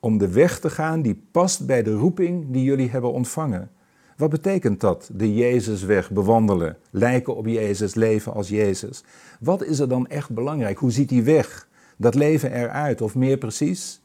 om 0.00 0.18
de 0.18 0.28
weg 0.28 0.60
te 0.60 0.70
gaan 0.70 1.02
die 1.02 1.22
past 1.30 1.66
bij 1.66 1.82
de 1.82 1.94
roeping 1.94 2.46
die 2.50 2.62
jullie 2.62 2.90
hebben 2.90 3.12
ontvangen. 3.12 3.70
Wat 4.16 4.30
betekent 4.30 4.80
dat, 4.80 5.10
de 5.12 5.34
Jezusweg 5.34 6.10
bewandelen, 6.10 6.76
lijken 6.90 7.36
op 7.36 7.46
Jezus, 7.46 7.94
leven 7.94 8.32
als 8.32 8.48
Jezus? 8.48 9.04
Wat 9.40 9.64
is 9.64 9.78
er 9.78 9.88
dan 9.88 10.06
echt 10.06 10.30
belangrijk? 10.30 10.78
Hoe 10.78 10.90
ziet 10.90 11.08
die 11.08 11.22
weg, 11.22 11.68
dat 11.96 12.14
leven 12.14 12.52
eruit? 12.52 13.00
Of 13.00 13.14
meer 13.14 13.36
precies? 13.36 14.00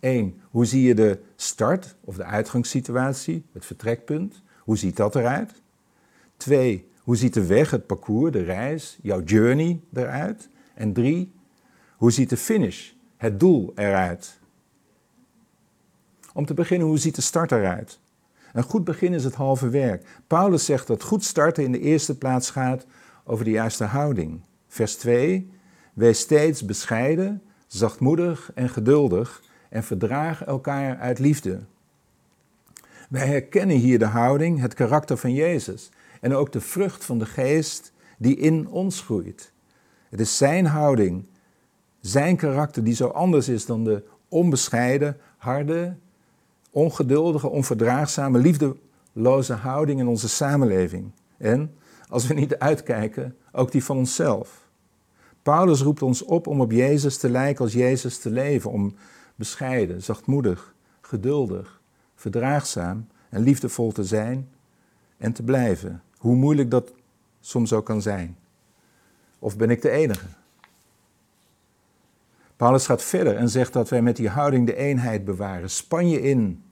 1. 0.00 0.40
Hoe 0.50 0.64
zie 0.64 0.82
je 0.82 0.94
de 0.94 1.18
start 1.36 1.96
of 2.00 2.16
de 2.16 2.24
uitgangssituatie, 2.24 3.44
het 3.52 3.66
vertrekpunt? 3.66 4.42
Hoe 4.58 4.78
ziet 4.78 4.96
dat 4.96 5.16
eruit? 5.16 5.62
2. 6.36 6.90
Hoe 7.02 7.16
ziet 7.16 7.34
de 7.34 7.46
weg, 7.46 7.70
het 7.70 7.86
parcours, 7.86 8.32
de 8.32 8.42
reis, 8.42 8.98
jouw 9.02 9.22
journey 9.22 9.80
eruit? 9.92 10.48
En 10.74 10.92
3. 10.92 11.32
Hoe 11.96 12.10
ziet 12.10 12.30
de 12.30 12.36
finish, 12.36 12.90
het 13.16 13.40
doel 13.40 13.72
eruit? 13.74 14.40
Om 16.34 16.46
te 16.46 16.54
beginnen, 16.54 16.86
hoe 16.86 16.98
ziet 16.98 17.14
de 17.14 17.22
start 17.22 17.52
eruit? 17.52 18.00
Een 18.52 18.62
goed 18.62 18.84
begin 18.84 19.12
is 19.12 19.24
het 19.24 19.34
halve 19.34 19.68
werk. 19.68 20.06
Paulus 20.26 20.64
zegt 20.64 20.86
dat 20.86 21.02
goed 21.02 21.24
starten 21.24 21.64
in 21.64 21.72
de 21.72 21.80
eerste 21.80 22.18
plaats 22.18 22.50
gaat 22.50 22.86
over 23.24 23.44
de 23.44 23.50
juiste 23.50 23.84
houding. 23.84 24.40
Vers 24.68 24.96
2. 24.96 25.50
Wees 25.94 26.20
steeds 26.20 26.64
bescheiden, 26.64 27.42
zachtmoedig 27.66 28.50
en 28.54 28.68
geduldig 28.68 29.42
en 29.68 29.82
verdraag 29.82 30.44
elkaar 30.44 30.98
uit 30.98 31.18
liefde. 31.18 31.60
Wij 33.08 33.26
herkennen 33.26 33.76
hier 33.76 33.98
de 33.98 34.04
houding, 34.04 34.60
het 34.60 34.74
karakter 34.74 35.16
van 35.16 35.32
Jezus 35.32 35.90
en 36.22 36.34
ook 36.34 36.52
de 36.52 36.60
vrucht 36.60 37.04
van 37.04 37.18
de 37.18 37.26
geest 37.26 37.92
die 38.18 38.36
in 38.36 38.68
ons 38.68 39.00
groeit. 39.00 39.52
Het 40.08 40.20
is 40.20 40.36
zijn 40.36 40.66
houding, 40.66 41.26
zijn 42.00 42.36
karakter 42.36 42.84
die 42.84 42.94
zo 42.94 43.06
anders 43.06 43.48
is 43.48 43.66
dan 43.66 43.84
de 43.84 44.04
onbescheiden, 44.28 45.16
harde, 45.36 45.96
ongeduldige, 46.70 47.48
onverdraagzame, 47.48 48.38
liefdeloze 48.38 49.52
houding 49.52 50.00
in 50.00 50.06
onze 50.06 50.28
samenleving. 50.28 51.10
En, 51.36 51.74
als 52.08 52.26
we 52.26 52.34
niet 52.34 52.58
uitkijken, 52.58 53.36
ook 53.52 53.72
die 53.72 53.84
van 53.84 53.96
onszelf. 53.96 54.68
Paulus 55.42 55.80
roept 55.80 56.02
ons 56.02 56.24
op 56.24 56.46
om 56.46 56.60
op 56.60 56.72
Jezus 56.72 57.18
te 57.18 57.30
lijken 57.30 57.64
als 57.64 57.72
Jezus 57.72 58.18
te 58.18 58.30
leven, 58.30 58.70
om 58.70 58.94
bescheiden, 59.34 60.02
zachtmoedig, 60.02 60.74
geduldig, 61.00 61.80
verdraagzaam 62.14 63.06
en 63.28 63.42
liefdevol 63.42 63.92
te 63.92 64.04
zijn 64.04 64.48
en 65.16 65.32
te 65.32 65.42
blijven. 65.42 66.02
Hoe 66.22 66.36
moeilijk 66.36 66.70
dat 66.70 66.92
soms 67.40 67.72
ook 67.72 67.86
kan 67.86 68.02
zijn. 68.02 68.36
Of 69.38 69.56
ben 69.56 69.70
ik 69.70 69.82
de 69.82 69.90
enige? 69.90 70.26
Paulus 72.56 72.86
gaat 72.86 73.02
verder 73.02 73.36
en 73.36 73.48
zegt 73.48 73.72
dat 73.72 73.88
wij 73.88 74.02
met 74.02 74.16
die 74.16 74.28
houding 74.28 74.66
de 74.66 74.76
eenheid 74.76 75.24
bewaren. 75.24 75.70
Span 75.70 76.08
je 76.08 76.22
in 76.22 76.62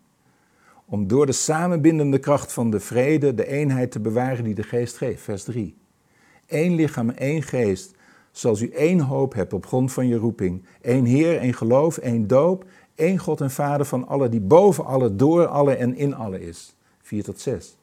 om 0.84 1.06
door 1.06 1.26
de 1.26 1.32
samenbindende 1.32 2.18
kracht 2.18 2.52
van 2.52 2.70
de 2.70 2.80
vrede 2.80 3.34
de 3.34 3.46
eenheid 3.46 3.90
te 3.90 4.00
bewaren 4.00 4.44
die 4.44 4.54
de 4.54 4.62
geest 4.62 4.96
geeft. 4.96 5.22
Vers 5.22 5.44
3. 5.44 5.76
Eén 6.46 6.74
lichaam, 6.74 7.10
één 7.10 7.42
geest, 7.42 7.94
zoals 8.30 8.60
u 8.60 8.70
één 8.70 9.00
hoop 9.00 9.34
hebt 9.34 9.52
op 9.52 9.66
grond 9.66 9.92
van 9.92 10.08
je 10.08 10.16
roeping. 10.16 10.64
Eén 10.82 11.04
Heer, 11.04 11.38
één 11.38 11.54
geloof, 11.54 11.96
één 11.96 12.26
doop, 12.26 12.64
één 12.94 13.18
God 13.18 13.40
en 13.40 13.50
Vader 13.50 13.86
van 13.86 14.08
alle, 14.08 14.28
die 14.28 14.40
boven 14.40 14.84
alle, 14.84 15.16
door 15.16 15.46
alle 15.46 15.74
en 15.74 15.96
in 15.96 16.14
alle 16.14 16.40
is. 16.40 16.76
4 17.00 17.22
tot 17.22 17.40
6. 17.40 17.78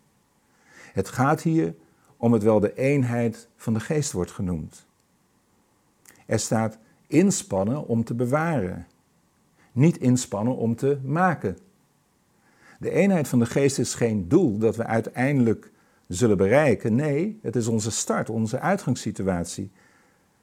Het 0.98 1.10
gaat 1.10 1.42
hier 1.42 1.76
om 2.18 2.34
het 2.34 2.44
wel 2.44 2.60
de 2.60 2.74
eenheid 2.74 3.50
van 3.56 3.74
de 3.74 3.80
geest 3.80 4.12
wordt 4.12 4.32
genoemd. 4.32 4.86
Er 6.26 6.40
staat 6.40 6.78
inspannen 7.08 7.88
om 7.88 8.04
te 8.04 8.14
bewaren, 8.14 8.88
niet 9.72 9.98
inspannen 9.98 10.56
om 10.56 10.76
te 10.76 11.00
maken. 11.04 11.58
De 12.80 12.92
eenheid 12.92 13.28
van 13.28 13.40
de 13.40 13.46
geest 13.46 13.80
is 13.80 13.94
geen 13.94 14.28
doel 14.28 14.58
dat 14.58 14.76
we 14.76 14.86
uiteindelijk 14.86 15.72
zullen 16.08 16.38
bereiken. 16.38 16.96
Nee, 16.96 17.40
het 17.42 17.56
is 17.56 17.68
onze 17.68 17.92
start, 17.92 18.30
onze 18.30 18.60
uitgangssituatie. 18.60 19.72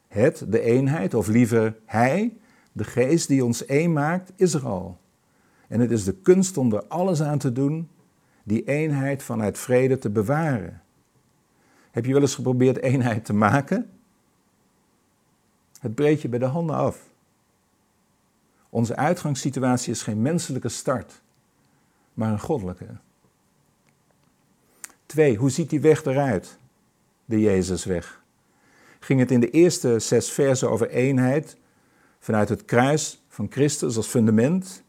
Het, 0.09 0.45
de 0.49 0.61
eenheid, 0.61 1.15
of 1.15 1.27
liever 1.27 1.77
Hij, 1.85 2.37
de 2.73 2.85
geest 2.85 3.29
die 3.29 3.45
ons 3.45 3.67
één 3.67 3.93
maakt, 3.93 4.33
is 4.37 4.55
er 4.55 4.67
al. 4.67 4.99
En 5.69 5.81
het 5.81 5.91
is 5.91 6.05
de 6.05 6.15
kunst 6.15 6.57
om 6.57 6.73
er 6.73 6.85
alles 6.87 7.23
aan 7.23 7.39
te 7.39 7.53
doen 7.53 7.89
die 8.45 8.65
eenheid 8.65 9.23
vanuit 9.23 9.59
vrede 9.59 9.99
te 9.99 10.11
bewaren. 10.11 10.83
Heb 11.91 12.05
je 12.05 12.13
wel 12.13 12.21
eens 12.21 12.35
geprobeerd 12.35 12.81
eenheid 12.81 13.25
te 13.25 13.33
maken? 13.33 13.91
Het 15.81 15.95
breekt 15.95 16.23
je 16.23 16.29
bij 16.29 16.39
de 16.39 16.45
handen 16.45 16.77
af. 16.77 17.13
Onze 18.69 18.97
uitgangssituatie 18.97 19.93
is 19.93 20.03
geen 20.03 20.23
menselijke 20.23 20.69
start, 20.69 21.23
maar 22.15 22.33
een 22.33 22.41
goddelijke. 22.41 22.87
Twee, 25.07 25.37
hoe 25.37 25.51
ziet 25.51 25.71
die 25.71 25.81
weg 25.81 26.05
eruit? 26.05 26.59
De 27.25 27.41
Jezusweg. 27.41 28.23
Ging 29.01 29.21
het 29.21 29.31
in 29.31 29.41
de 29.41 29.51
eerste 29.51 29.99
zes 29.99 30.31
versen 30.33 30.71
over 30.71 30.91
eenheid 30.91 31.57
vanuit 32.19 32.49
het 32.49 32.65
kruis 32.65 33.23
van 33.29 33.47
Christus 33.51 33.97
als 33.97 34.07
fundament, 34.07 34.83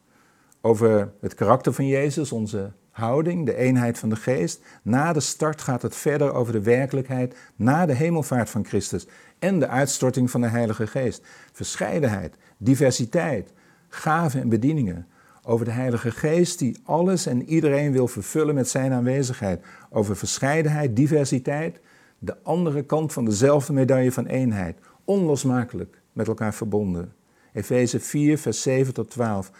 over 0.62 1.14
het 1.20 1.34
karakter 1.34 1.74
van 1.74 1.88
Jezus, 1.88 2.32
onze 2.32 2.72
houding, 2.96 3.46
de 3.46 3.56
eenheid 3.56 4.00
van 4.00 4.10
de 4.10 4.16
geest. 4.16 4.62
Na 4.82 5.14
de 5.14 5.20
start 5.20 5.62
gaat 5.62 5.82
het 5.82 5.96
verder 5.96 6.34
over 6.34 6.54
de 6.54 6.62
werkelijkheid 6.62 7.36
na 7.56 7.86
de 7.86 7.94
hemelvaart 7.94 8.50
van 8.50 8.66
Christus 8.66 9.08
en 9.40 9.60
de 9.60 9.68
uitstorting 9.68 10.32
van 10.32 10.42
de 10.42 10.48
Heilige 10.48 10.88
Geest. 10.88 11.26
Verscheidenheid, 11.52 12.36
diversiteit, 12.58 13.54
gaven 13.88 14.42
en 14.42 14.50
bedieningen. 14.50 15.08
Over 15.44 15.66
de 15.66 15.72
Heilige 15.72 16.12
Geest 16.12 16.60
die 16.60 16.78
alles 16.84 17.26
en 17.26 17.44
iedereen 17.44 17.92
wil 17.92 18.08
vervullen 18.08 18.56
met 18.56 18.70
zijn 18.70 18.92
aanwezigheid. 18.92 19.64
Over 19.90 20.16
verscheidenheid, 20.16 20.96
diversiteit, 20.96 21.80
de 22.20 22.36
andere 22.44 22.84
kant 22.84 23.14
van 23.14 23.26
dezelfde 23.26 23.74
medaille 23.74 24.12
van 24.12 24.26
eenheid. 24.26 24.80
Onlosmakelijk 25.06 26.02
met 26.14 26.28
elkaar 26.28 26.54
verbonden. 26.54 27.14
Efeze 27.54 28.00
4, 28.00 28.38
vers 28.38 28.62
7 28.62 28.94
tot 28.94 29.10
12. 29.10 29.52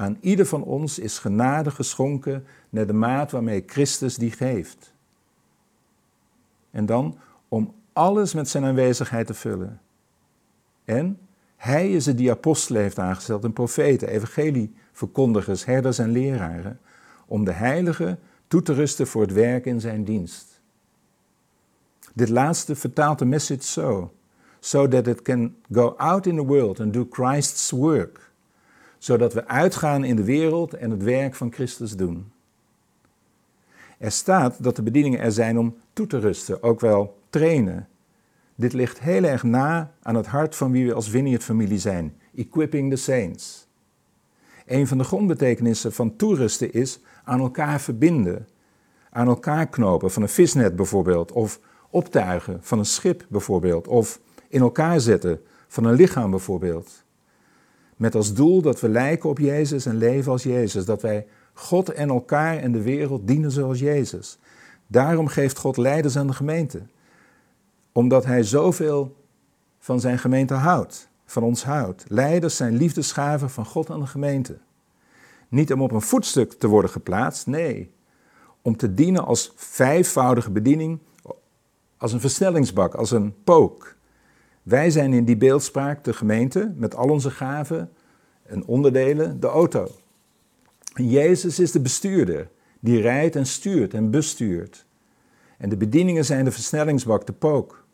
Aan 0.00 0.16
ieder 0.20 0.46
van 0.46 0.62
ons 0.62 0.98
is 0.98 1.18
genade 1.18 1.70
geschonken 1.70 2.46
naar 2.70 2.86
de 2.86 2.92
maat 2.92 3.30
waarmee 3.30 3.62
Christus 3.66 4.16
die 4.16 4.30
geeft. 4.30 4.94
En 6.70 6.86
dan 6.86 7.18
om 7.48 7.74
alles 7.92 8.34
met 8.34 8.48
zijn 8.48 8.64
aanwezigheid 8.64 9.26
te 9.26 9.34
vullen. 9.34 9.80
En 10.84 11.18
hij 11.56 11.92
is 11.92 12.06
het 12.06 12.16
die 12.16 12.30
apostelen 12.30 12.82
heeft 12.82 12.98
aangesteld, 12.98 13.44
een 13.44 13.52
profeten, 13.52 14.08
evangelieverkondigers, 14.08 15.64
herders 15.64 15.98
en 15.98 16.10
leraren, 16.10 16.80
om 17.26 17.44
de 17.44 17.52
heiligen 17.52 18.18
toe 18.48 18.62
te 18.62 18.72
rusten 18.72 19.06
voor 19.06 19.22
het 19.22 19.32
werk 19.32 19.66
in 19.66 19.80
zijn 19.80 20.04
dienst. 20.04 20.60
Dit 22.14 22.28
laatste 22.28 22.76
vertaalt 22.76 23.18
de 23.18 23.24
message 23.24 23.62
zo, 23.62 24.12
so 24.60 24.88
that 24.88 25.06
it 25.06 25.22
can 25.22 25.56
go 25.72 25.94
out 25.96 26.26
in 26.26 26.36
the 26.36 26.44
world 26.44 26.80
and 26.80 26.92
do 26.92 27.06
Christ's 27.10 27.70
work 27.70 28.29
zodat 29.00 29.32
we 29.32 29.46
uitgaan 29.46 30.04
in 30.04 30.16
de 30.16 30.24
wereld 30.24 30.74
en 30.74 30.90
het 30.90 31.02
werk 31.02 31.34
van 31.34 31.52
Christus 31.52 31.96
doen. 31.96 32.32
Er 33.98 34.10
staat 34.10 34.62
dat 34.62 34.76
de 34.76 34.82
bedieningen 34.82 35.20
er 35.20 35.32
zijn 35.32 35.58
om 35.58 35.76
toe 35.92 36.06
te 36.06 36.18
rusten, 36.18 36.62
ook 36.62 36.80
wel 36.80 37.18
trainen. 37.30 37.88
Dit 38.54 38.72
ligt 38.72 39.00
heel 39.00 39.24
erg 39.24 39.42
na 39.42 39.92
aan 40.02 40.14
het 40.14 40.26
hart 40.26 40.56
van 40.56 40.72
wie 40.72 40.86
we 40.86 40.94
als 40.94 41.10
Vineyard-familie 41.10 41.78
zijn, 41.78 42.16
equipping 42.34 42.90
the 42.90 42.96
saints. 42.96 43.66
Een 44.66 44.86
van 44.86 44.98
de 44.98 45.04
grondbetekenissen 45.04 45.92
van 45.92 46.16
toerusten 46.16 46.72
is 46.72 47.00
aan 47.24 47.40
elkaar 47.40 47.80
verbinden, 47.80 48.48
aan 49.10 49.26
elkaar 49.26 49.68
knopen, 49.68 50.10
van 50.10 50.22
een 50.22 50.28
visnet 50.28 50.76
bijvoorbeeld, 50.76 51.32
of 51.32 51.60
optuigen 51.90 52.58
van 52.60 52.78
een 52.78 52.84
schip 52.84 53.26
bijvoorbeeld, 53.28 53.88
of 53.88 54.20
in 54.48 54.60
elkaar 54.60 55.00
zetten 55.00 55.40
van 55.68 55.84
een 55.84 55.94
lichaam 55.94 56.30
bijvoorbeeld. 56.30 57.04
Met 58.00 58.14
als 58.14 58.34
doel 58.34 58.62
dat 58.62 58.80
we 58.80 58.88
lijken 58.88 59.28
op 59.28 59.38
Jezus 59.38 59.86
en 59.86 59.96
leven 59.96 60.32
als 60.32 60.42
Jezus. 60.42 60.84
Dat 60.84 61.02
wij 61.02 61.26
God 61.52 61.88
en 61.88 62.08
elkaar 62.08 62.56
en 62.56 62.72
de 62.72 62.82
wereld 62.82 63.26
dienen 63.26 63.50
zoals 63.50 63.78
Jezus. 63.78 64.38
Daarom 64.86 65.26
geeft 65.26 65.58
God 65.58 65.76
leiders 65.76 66.16
aan 66.16 66.26
de 66.26 66.32
gemeente. 66.32 66.82
Omdat 67.92 68.24
Hij 68.24 68.42
zoveel 68.42 69.16
van 69.78 70.00
zijn 70.00 70.18
gemeente 70.18 70.54
houdt, 70.54 71.08
van 71.24 71.42
ons 71.42 71.64
houdt. 71.64 72.04
Leiders 72.08 72.56
zijn 72.56 72.76
liefdesgaven 72.76 73.50
van 73.50 73.66
God 73.66 73.90
aan 73.90 74.00
de 74.00 74.06
gemeente. 74.06 74.58
Niet 75.48 75.72
om 75.72 75.82
op 75.82 75.92
een 75.92 76.02
voetstuk 76.02 76.52
te 76.52 76.68
worden 76.68 76.90
geplaatst, 76.90 77.46
nee. 77.46 77.90
Om 78.62 78.76
te 78.76 78.94
dienen 78.94 79.24
als 79.24 79.52
vijfvoudige 79.56 80.50
bediening, 80.50 80.98
als 81.96 82.12
een 82.12 82.20
versnellingsbak, 82.20 82.94
als 82.94 83.10
een 83.10 83.34
pook. 83.44 83.96
Wij 84.62 84.90
zijn 84.90 85.12
in 85.12 85.24
die 85.24 85.36
beeldspraak 85.36 86.04
de 86.04 86.12
gemeente 86.12 86.72
met 86.76 86.94
al 86.94 87.08
onze 87.08 87.30
gaven 87.30 87.90
en 88.42 88.66
onderdelen, 88.66 89.40
de 89.40 89.46
auto. 89.46 89.88
Jezus 90.94 91.58
is 91.58 91.72
de 91.72 91.80
bestuurder, 91.80 92.48
die 92.80 93.00
rijdt 93.00 93.36
en 93.36 93.46
stuurt 93.46 93.94
en 93.94 94.10
bestuurt. 94.10 94.86
En 95.58 95.68
de 95.68 95.76
bedieningen 95.76 96.24
zijn 96.24 96.44
de 96.44 96.50
versnellingsbak, 96.50 97.26
de 97.26 97.32
pook. 97.32 97.84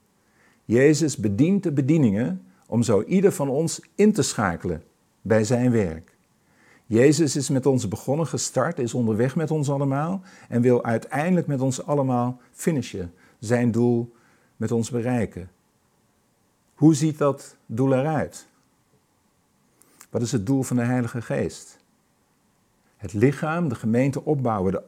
Jezus 0.65 1.17
bedient 1.17 1.63
de 1.63 1.73
bedieningen 1.73 2.43
om 2.67 2.83
zo 2.83 3.03
ieder 3.03 3.33
van 3.33 3.49
ons 3.49 3.81
in 3.95 4.13
te 4.13 4.23
schakelen 4.23 4.83
bij 5.23 5.45
zijn 5.45 5.71
werk. 5.71 6.17
Jezus 6.87 7.37
is 7.37 7.49
met 7.49 7.67
ons 7.67 7.89
begonnen, 7.89 8.27
gestart, 8.27 8.79
is 8.79 8.95
onderweg 8.95 9.37
met 9.37 9.51
ons 9.51 9.71
allemaal 9.71 10.23
en 10.49 10.63
wil 10.63 10.85
uiteindelijk 10.85 11.47
met 11.47 11.61
ons 11.61 11.87
allemaal 11.87 12.41
finishen, 12.53 13.13
zijn 13.39 13.71
doel 13.71 14.13
met 14.57 14.73
ons 14.73 14.91
bereiken. 14.91 15.51
Hoe 16.77 16.95
ziet 16.95 17.19
dat 17.19 17.57
doel 17.67 17.95
eruit? 17.95 18.47
Wat 20.11 20.23
is 20.23 20.33
het 20.33 20.47
doel 20.47 20.63
van 20.63 20.77
de 20.77 20.83
Heilige 20.83 21.23
Geest? 21.23 21.79
Het 22.97 23.13
lichaam, 23.13 23.69
de 23.69 23.75
gemeente 23.75 24.25
opbouwen, 24.25 24.73
de 24.73 24.83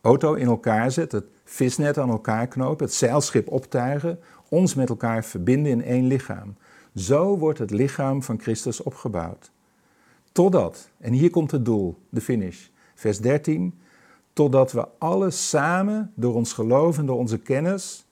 auto 0.00 0.34
in 0.34 0.46
elkaar 0.46 0.90
zetten, 0.90 1.18
het 1.18 1.28
visnet 1.44 1.98
aan 1.98 2.10
elkaar 2.10 2.46
knopen, 2.46 2.86
het 2.86 2.94
zeilschip 2.94 3.48
optuigen, 3.48 4.18
ons 4.48 4.74
met 4.74 4.88
elkaar 4.88 5.24
verbinden 5.24 5.72
in 5.72 5.82
één 5.82 6.06
lichaam. 6.06 6.56
Zo 6.94 7.38
wordt 7.38 7.58
het 7.58 7.70
lichaam 7.70 8.22
van 8.22 8.40
Christus 8.40 8.82
opgebouwd. 8.82 9.50
Totdat, 10.32 10.90
en 10.98 11.12
hier 11.12 11.30
komt 11.30 11.50
het 11.50 11.64
doel, 11.64 11.98
de 12.08 12.20
finish, 12.20 12.66
vers 12.94 13.18
13, 13.18 13.78
totdat 14.32 14.72
we 14.72 14.88
alle 14.98 15.30
samen 15.30 16.12
door 16.14 16.34
ons 16.34 16.52
geloof 16.52 16.98
en 16.98 17.06
door 17.06 17.18
onze 17.18 17.38
kennis 17.38 18.03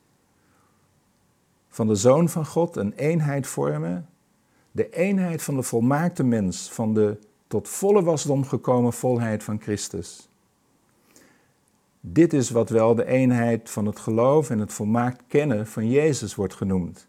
van 1.72 1.86
de 1.86 1.94
Zoon 1.94 2.28
van 2.28 2.46
God 2.46 2.76
een 2.76 2.92
eenheid 2.92 3.46
vormen, 3.46 4.08
de 4.70 4.90
eenheid 4.90 5.42
van 5.42 5.56
de 5.56 5.62
volmaakte 5.62 6.24
mens, 6.24 6.70
van 6.72 6.94
de 6.94 7.18
tot 7.46 7.68
volle 7.68 8.02
wasdom 8.02 8.44
gekomen 8.44 8.92
volheid 8.92 9.44
van 9.44 9.60
Christus. 9.60 10.28
Dit 12.00 12.32
is 12.32 12.50
wat 12.50 12.68
wel 12.68 12.94
de 12.94 13.04
eenheid 13.04 13.70
van 13.70 13.86
het 13.86 13.98
geloof 13.98 14.50
en 14.50 14.58
het 14.58 14.72
volmaakt 14.72 15.22
kennen 15.28 15.66
van 15.66 15.90
Jezus 15.90 16.34
wordt 16.34 16.54
genoemd. 16.54 17.08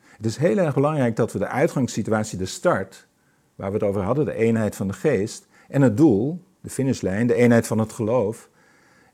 Het 0.00 0.26
is 0.26 0.36
heel 0.36 0.58
erg 0.58 0.74
belangrijk 0.74 1.16
dat 1.16 1.32
we 1.32 1.38
de 1.38 1.48
uitgangssituatie, 1.48 2.38
de 2.38 2.46
start, 2.46 3.06
waar 3.54 3.68
we 3.68 3.74
het 3.74 3.86
over 3.86 4.02
hadden, 4.02 4.24
de 4.24 4.34
eenheid 4.34 4.76
van 4.76 4.86
de 4.86 4.92
geest, 4.92 5.46
en 5.68 5.82
het 5.82 5.96
doel, 5.96 6.42
de 6.60 6.70
finishlijn, 6.70 7.26
de 7.26 7.34
eenheid 7.34 7.66
van 7.66 7.78
het 7.78 7.92
geloof 7.92 8.50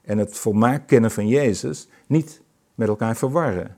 en 0.03 0.19
het 0.19 0.37
volmaakt 0.37 0.87
kennen 0.87 1.11
van 1.11 1.29
Jezus, 1.29 1.89
niet 2.07 2.43
met 2.75 2.89
elkaar 2.89 3.17
verwarren. 3.17 3.78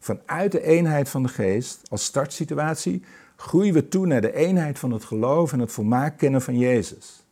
Vanuit 0.00 0.52
de 0.52 0.62
eenheid 0.62 1.08
van 1.08 1.22
de 1.22 1.28
geest 1.28 1.80
als 1.90 2.04
startsituatie 2.04 3.02
groeien 3.36 3.74
we 3.74 3.88
toe 3.88 4.06
naar 4.06 4.20
de 4.20 4.34
eenheid 4.34 4.78
van 4.78 4.90
het 4.90 5.04
geloof 5.04 5.52
en 5.52 5.58
het 5.58 5.72
volmaakt 5.72 6.16
kennen 6.16 6.42
van 6.42 6.58
Jezus. 6.58 7.24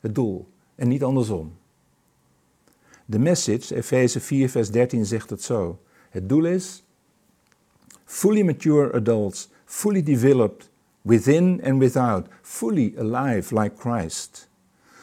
Het 0.00 0.14
doel 0.14 0.48
en 0.74 0.88
niet 0.88 1.04
andersom. 1.04 1.56
De 3.04 3.18
message, 3.18 3.74
Efeze 3.74 4.20
4, 4.20 4.50
vers 4.50 4.70
13, 4.70 5.06
zegt 5.06 5.30
het 5.30 5.42
zo. 5.42 5.78
Het 6.10 6.28
doel 6.28 6.44
is 6.44 6.84
fully 8.04 8.42
mature 8.42 8.92
adults, 8.92 9.50
fully 9.64 10.02
developed 10.02 10.70
within 11.02 11.60
and 11.64 11.78
without, 11.78 12.26
fully 12.42 12.94
alive 12.98 13.60
like 13.60 13.74
Christ. 13.78 14.48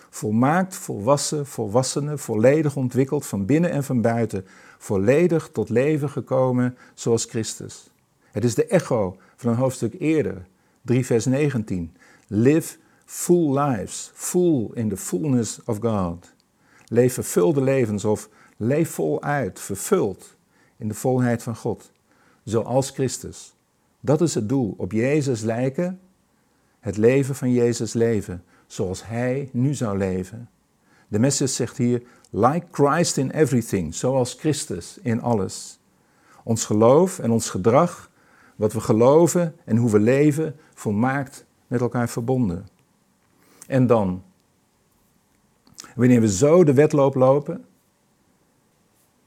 Volmaakt, 0.10 0.76
volwassen, 0.76 1.46
volwassenen, 1.46 2.20
volledig 2.20 2.76
ontwikkeld 2.76 3.26
van 3.26 3.46
binnen 3.46 3.72
en 3.72 3.84
van 3.84 4.02
buiten, 4.02 4.46
volledig 4.78 5.50
tot 5.50 5.70
leven 5.70 6.10
gekomen 6.10 6.78
zoals 6.94 7.26
Christus. 7.26 7.90
Het 8.32 8.44
is 8.44 8.56
de 8.56 8.66
echo 8.66 9.18
van 9.36 9.52
een 9.52 9.58
hoofdstuk 9.58 9.96
eerder, 10.00 10.48
3 10.82 11.06
vers 11.06 11.26
19. 11.26 11.96
Live 12.28 12.78
full 13.06 13.60
lives, 13.60 14.12
full 14.14 14.70
in 14.74 14.90
the 14.90 14.98
fullness 14.98 15.60
of 15.66 15.78
God. 15.80 16.34
Leef 16.86 17.14
vervulde 17.14 17.62
levens 17.62 18.06
of 18.06 18.30
leef 18.58 18.90
voluit, 18.90 19.60
vervuld 19.60 20.36
in 20.78 20.88
de 20.88 20.94
volheid 20.94 21.44
van 21.44 21.56
God, 21.56 21.92
zoals 22.44 22.90
Christus. 22.90 23.56
Dat 24.00 24.22
is 24.22 24.36
het 24.36 24.50
doel, 24.50 24.74
op 24.78 24.92
Jezus 24.92 25.42
lijken, 25.42 26.00
het 26.80 26.98
leven 26.98 27.36
van 27.36 27.52
Jezus 27.52 27.94
leven, 27.94 28.44
zoals 28.68 29.06
Hij 29.06 29.50
nu 29.52 29.74
zou 29.74 29.98
leven. 29.98 30.50
De 31.08 31.20
message 31.20 31.52
zegt 31.52 31.78
hier, 31.78 32.04
like 32.36 32.66
Christ 32.72 33.18
in 33.18 33.32
everything, 33.32 33.94
zoals 33.94 34.34
Christus 34.34 34.98
in 35.02 35.22
alles. 35.22 35.80
Ons 36.44 36.66
geloof 36.66 37.20
en 37.20 37.32
ons 37.32 37.50
gedrag, 37.50 38.12
wat 38.56 38.74
we 38.74 38.80
geloven 38.80 39.56
en 39.66 39.78
hoe 39.78 39.92
we 39.92 40.00
leven, 40.00 40.56
volmaakt 40.74 41.46
met 41.68 41.82
elkaar 41.82 42.10
verbonden. 42.10 42.68
En 43.68 43.88
dan, 43.88 44.24
wanneer 45.96 46.22
we 46.22 46.30
zo 46.30 46.64
de 46.64 46.74
wedloop 46.74 47.16
lopen, 47.16 47.66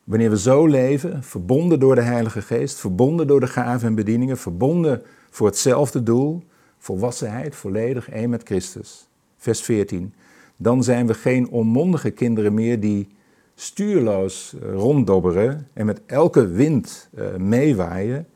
wanneer 0.04 0.30
we 0.30 0.38
zo 0.38 0.66
leven, 0.66 1.22
verbonden 1.22 1.80
door 1.80 1.94
de 1.94 2.02
Heilige 2.02 2.42
Geest, 2.42 2.78
verbonden 2.78 3.26
door 3.26 3.40
de 3.40 3.46
gaven 3.46 3.88
en 3.88 3.94
bedieningen, 3.94 4.38
verbonden 4.38 5.02
voor 5.30 5.46
hetzelfde 5.46 6.02
doel, 6.02 6.42
volwassenheid, 6.78 7.56
volledig 7.56 8.10
één 8.10 8.30
met 8.30 8.42
Christus. 8.42 9.08
Vers 9.36 9.60
14 9.60 10.14
dan 10.60 10.82
zijn 10.82 11.06
we 11.06 11.14
geen 11.14 11.48
onmondige 11.48 12.10
kinderen 12.10 12.54
meer 12.54 12.80
die 12.80 13.08
stuurloos 13.54 14.54
eh, 14.54 14.72
ronddobberen 14.72 15.68
en 15.72 15.86
met 15.86 16.00
elke 16.06 16.48
wind 16.48 17.08
uh, 17.14 17.36
meewaaien. 17.36 18.26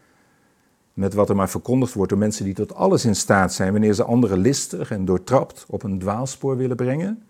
Met 0.92 1.14
wat 1.14 1.28
er 1.28 1.36
maar 1.36 1.50
verkondigd 1.50 1.94
wordt 1.94 2.10
door 2.10 2.18
mensen 2.18 2.44
die 2.44 2.54
tot 2.54 2.74
alles 2.74 3.04
in 3.04 3.16
staat 3.16 3.52
zijn 3.52 3.72
wanneer 3.72 3.94
ze 3.94 4.04
anderen 4.04 4.38
listig 4.38 4.90
en 4.90 5.04
doortrapt 5.04 5.64
op 5.68 5.82
een 5.82 5.98
dwaalspoor 5.98 6.56
willen 6.56 6.76
brengen. 6.76 7.22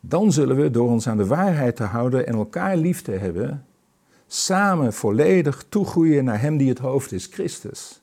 Dan 0.00 0.32
zullen 0.32 0.56
we 0.56 0.70
door 0.70 0.88
ons 0.88 1.08
aan 1.08 1.16
de 1.16 1.26
waarheid 1.26 1.76
te 1.76 1.84
houden 1.84 2.26
en 2.26 2.34
elkaar 2.34 2.76
lief 2.76 3.02
te 3.02 3.12
hebben, 3.12 3.64
samen 4.26 4.92
volledig 4.92 5.64
toegroeien 5.68 6.24
naar 6.24 6.40
Hem 6.40 6.56
die 6.56 6.68
het 6.68 6.78
hoofd 6.78 7.12
is, 7.12 7.26
Christus. 7.26 8.00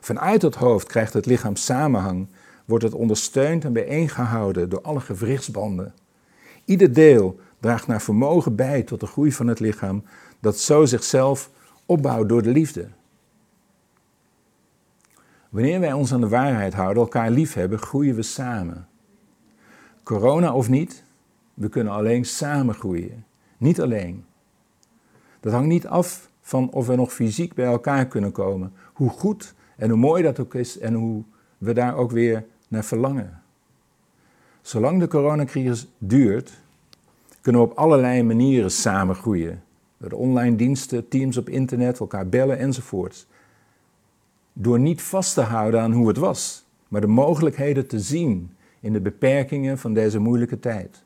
Vanuit 0.00 0.42
het 0.42 0.54
hoofd 0.54 0.86
krijgt 0.86 1.12
het 1.12 1.26
lichaam 1.26 1.56
samenhang 1.56 2.28
wordt 2.70 2.84
het 2.84 2.94
ondersteund 2.94 3.64
en 3.64 3.72
bijeengehouden 3.72 4.68
door 4.68 4.80
alle 4.80 5.00
gewrichtsbanden. 5.00 5.94
Ieder 6.64 6.92
deel 6.92 7.40
draagt 7.60 7.86
naar 7.86 8.02
vermogen 8.02 8.54
bij 8.54 8.82
tot 8.82 9.00
de 9.00 9.06
groei 9.06 9.32
van 9.32 9.46
het 9.46 9.60
lichaam, 9.60 10.04
dat 10.40 10.58
zo 10.58 10.84
zichzelf 10.84 11.50
opbouwt 11.86 12.28
door 12.28 12.42
de 12.42 12.50
liefde. 12.50 12.88
Wanneer 15.48 15.80
wij 15.80 15.92
ons 15.92 16.12
aan 16.12 16.20
de 16.20 16.28
waarheid 16.28 16.74
houden, 16.74 17.02
elkaar 17.02 17.30
lief 17.30 17.54
hebben, 17.54 17.78
groeien 17.78 18.14
we 18.14 18.22
samen. 18.22 18.88
Corona 20.02 20.54
of 20.54 20.68
niet, 20.68 21.04
we 21.54 21.68
kunnen 21.68 21.92
alleen 21.92 22.24
samen 22.24 22.74
groeien. 22.74 23.24
Niet 23.58 23.80
alleen. 23.80 24.24
Dat 25.40 25.52
hangt 25.52 25.68
niet 25.68 25.86
af 25.86 26.30
van 26.40 26.70
of 26.70 26.86
we 26.86 26.96
nog 26.96 27.12
fysiek 27.12 27.54
bij 27.54 27.66
elkaar 27.66 28.06
kunnen 28.06 28.32
komen. 28.32 28.72
Hoe 28.92 29.10
goed 29.10 29.54
en 29.76 29.90
hoe 29.90 29.98
mooi 29.98 30.22
dat 30.22 30.38
ook 30.38 30.54
is 30.54 30.78
en 30.78 30.94
hoe 30.94 31.24
we 31.58 31.72
daar 31.72 31.96
ook 31.96 32.10
weer 32.10 32.44
naar 32.70 32.84
verlangen. 32.84 33.42
Zolang 34.62 35.00
de 35.00 35.08
coronacrisis 35.08 35.86
duurt, 35.98 36.60
kunnen 37.40 37.60
we 37.60 37.66
op 37.66 37.78
allerlei 37.78 38.22
manieren 38.22 38.70
samen 38.70 39.14
groeien. 39.14 39.62
Door 39.96 40.08
de 40.08 40.16
online 40.16 40.56
diensten, 40.56 41.08
teams 41.08 41.36
op 41.36 41.48
internet, 41.48 42.00
elkaar 42.00 42.28
bellen 42.28 42.58
enzovoorts. 42.58 43.26
Door 44.52 44.80
niet 44.80 45.02
vast 45.02 45.34
te 45.34 45.40
houden 45.40 45.80
aan 45.80 45.92
hoe 45.92 46.08
het 46.08 46.16
was, 46.16 46.64
maar 46.88 47.00
de 47.00 47.06
mogelijkheden 47.06 47.86
te 47.86 48.00
zien 48.00 48.54
in 48.80 48.92
de 48.92 49.00
beperkingen 49.00 49.78
van 49.78 49.94
deze 49.94 50.18
moeilijke 50.18 50.60
tijd. 50.60 51.04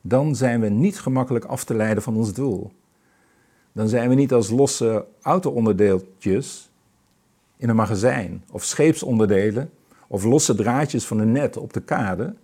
Dan 0.00 0.36
zijn 0.36 0.60
we 0.60 0.68
niet 0.68 1.00
gemakkelijk 1.00 1.44
af 1.44 1.64
te 1.64 1.74
leiden 1.74 2.02
van 2.02 2.16
ons 2.16 2.32
doel. 2.32 2.72
Dan 3.72 3.88
zijn 3.88 4.08
we 4.08 4.14
niet 4.14 4.32
als 4.32 4.50
losse 4.50 5.06
auto-onderdeeltjes 5.22 6.70
in 7.56 7.68
een 7.68 7.76
magazijn 7.76 8.44
of 8.50 8.64
scheepsonderdelen 8.64 9.70
of 10.12 10.24
losse 10.24 10.54
draadjes 10.54 11.06
van 11.06 11.18
een 11.18 11.32
net 11.32 11.56
op 11.56 11.72
de 11.72 11.80
kade, 11.80 12.34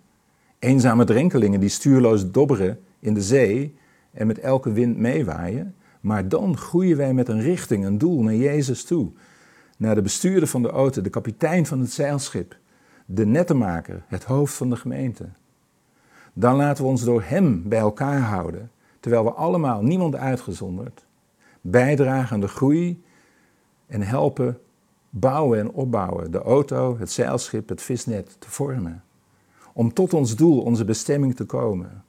eenzame 0.59 1.05
drenkelingen 1.05 1.61
die 1.61 1.69
stuurloos 1.69 2.31
dobberen 2.31 2.81
in 2.99 3.15
de 3.15 3.23
zee 3.23 3.75
en 4.11 4.27
met 4.27 4.39
elke 4.39 4.73
wind 4.73 4.97
meewaaien, 4.97 5.75
Maar 6.01 6.29
dan 6.29 6.57
groeien 6.57 6.97
wij 6.97 7.15
met 7.15 7.29
een 7.29 7.41
richting, 7.41 7.85
een 7.85 7.99
doel 7.99 8.23
naar 8.23 8.35
Jezus 8.35 8.85
toe. 8.85 9.11
Naar 9.79 9.95
de 9.95 10.03
bestuurder 10.03 10.49
van 10.49 10.63
de 10.63 10.71
auto, 10.71 11.03
de 11.03 11.11
kapitein 11.11 11.67
van 11.67 11.81
het 11.81 11.91
zeilschip, 11.91 12.57
de 13.07 13.27
nettenmaker, 13.27 14.03
het 14.07 14.25
hoofd 14.25 14.55
van 14.55 14.71
de 14.71 14.77
gemeente. 14.77 15.29
Dan 16.33 16.57
laten 16.57 16.85
we 16.85 16.91
ons 16.91 17.05
door 17.05 17.23
Hem 17.23 17.69
bij 17.69 17.79
elkaar 17.79 18.21
houden, 18.21 18.71
terwijl 19.01 19.25
we 19.25 19.31
allemaal, 19.31 19.83
niemand 19.83 20.17
uitgezonderd, 20.17 21.07
bijdragen 21.61 22.35
aan 22.35 22.41
de 22.41 22.49
groei 22.49 23.03
en 23.87 24.03
helpen 24.03 24.59
bouwen 25.19 25.59
en 25.59 25.71
opbouwen, 25.71 26.31
de 26.31 26.43
auto, 26.43 26.99
het 26.99 27.11
zeilschip, 27.11 27.69
het 27.69 27.83
visnet 27.83 28.37
te 28.39 28.51
vormen. 28.51 29.05
Om 29.73 29.93
tot 29.93 30.15
ons 30.15 30.37
doel, 30.37 30.61
onze 30.61 30.85
bestemming 30.85 31.37
te 31.37 31.45
komen. 31.45 32.05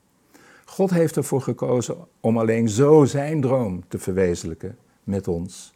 God 0.65 0.89
heeft 0.89 1.15
ervoor 1.15 1.41
gekozen 1.41 1.97
om 2.19 2.37
alleen 2.37 2.69
zo 2.69 3.05
zijn 3.05 3.41
droom 3.41 3.83
te 3.87 3.99
verwezenlijken 3.99 4.77
met 5.03 5.27
ons. 5.27 5.73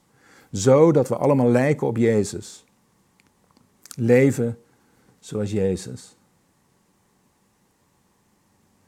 Zo 0.52 0.92
dat 0.92 1.08
we 1.08 1.16
allemaal 1.16 1.50
lijken 1.50 1.88
op 1.88 1.98
Jezus. 1.98 2.66
Leven 3.96 4.58
zoals 5.20 5.52
Jezus. 5.52 6.16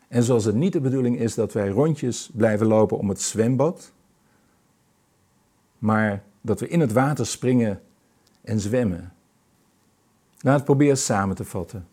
En 0.08 0.24
zoals 0.24 0.46
het 0.46 0.56
niet 0.56 0.74
de 0.74 0.82
bedoeling 0.82 1.20
is 1.20 1.36
dat 1.36 1.54
wij 1.54 1.70
rondjes 1.70 2.30
blijven 2.34 2.68
lopen 2.68 2.98
om 2.98 3.10
het 3.10 3.22
zwembad, 3.22 3.92
maar 5.78 6.24
dat 6.42 6.60
we 6.60 6.68
in 6.68 6.80
het 6.80 6.92
water 6.92 7.26
springen 7.26 7.82
en 8.46 8.60
zwemmen. 8.60 9.14
Laat 10.40 10.56
het 10.56 10.66
proberen 10.66 10.98
samen 10.98 11.36
te 11.36 11.46
vatten. 11.46 11.88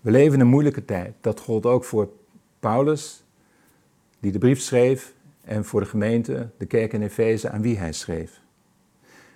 We 0.00 0.10
leven 0.10 0.34
in 0.34 0.40
een 0.40 0.46
moeilijke 0.46 0.84
tijd. 0.84 1.14
Dat 1.20 1.40
gold 1.40 1.66
ook 1.66 1.84
voor 1.84 2.08
Paulus, 2.58 3.24
die 4.20 4.32
de 4.32 4.38
brief 4.38 4.60
schreef, 4.60 5.14
en 5.48 5.64
voor 5.64 5.80
de 5.80 5.86
gemeente, 5.86 6.50
de 6.56 6.66
kerk 6.66 6.92
in 6.92 7.02
Efeze, 7.02 7.50
aan 7.50 7.62
wie 7.62 7.78
hij 7.78 7.92
schreef. 7.92 8.40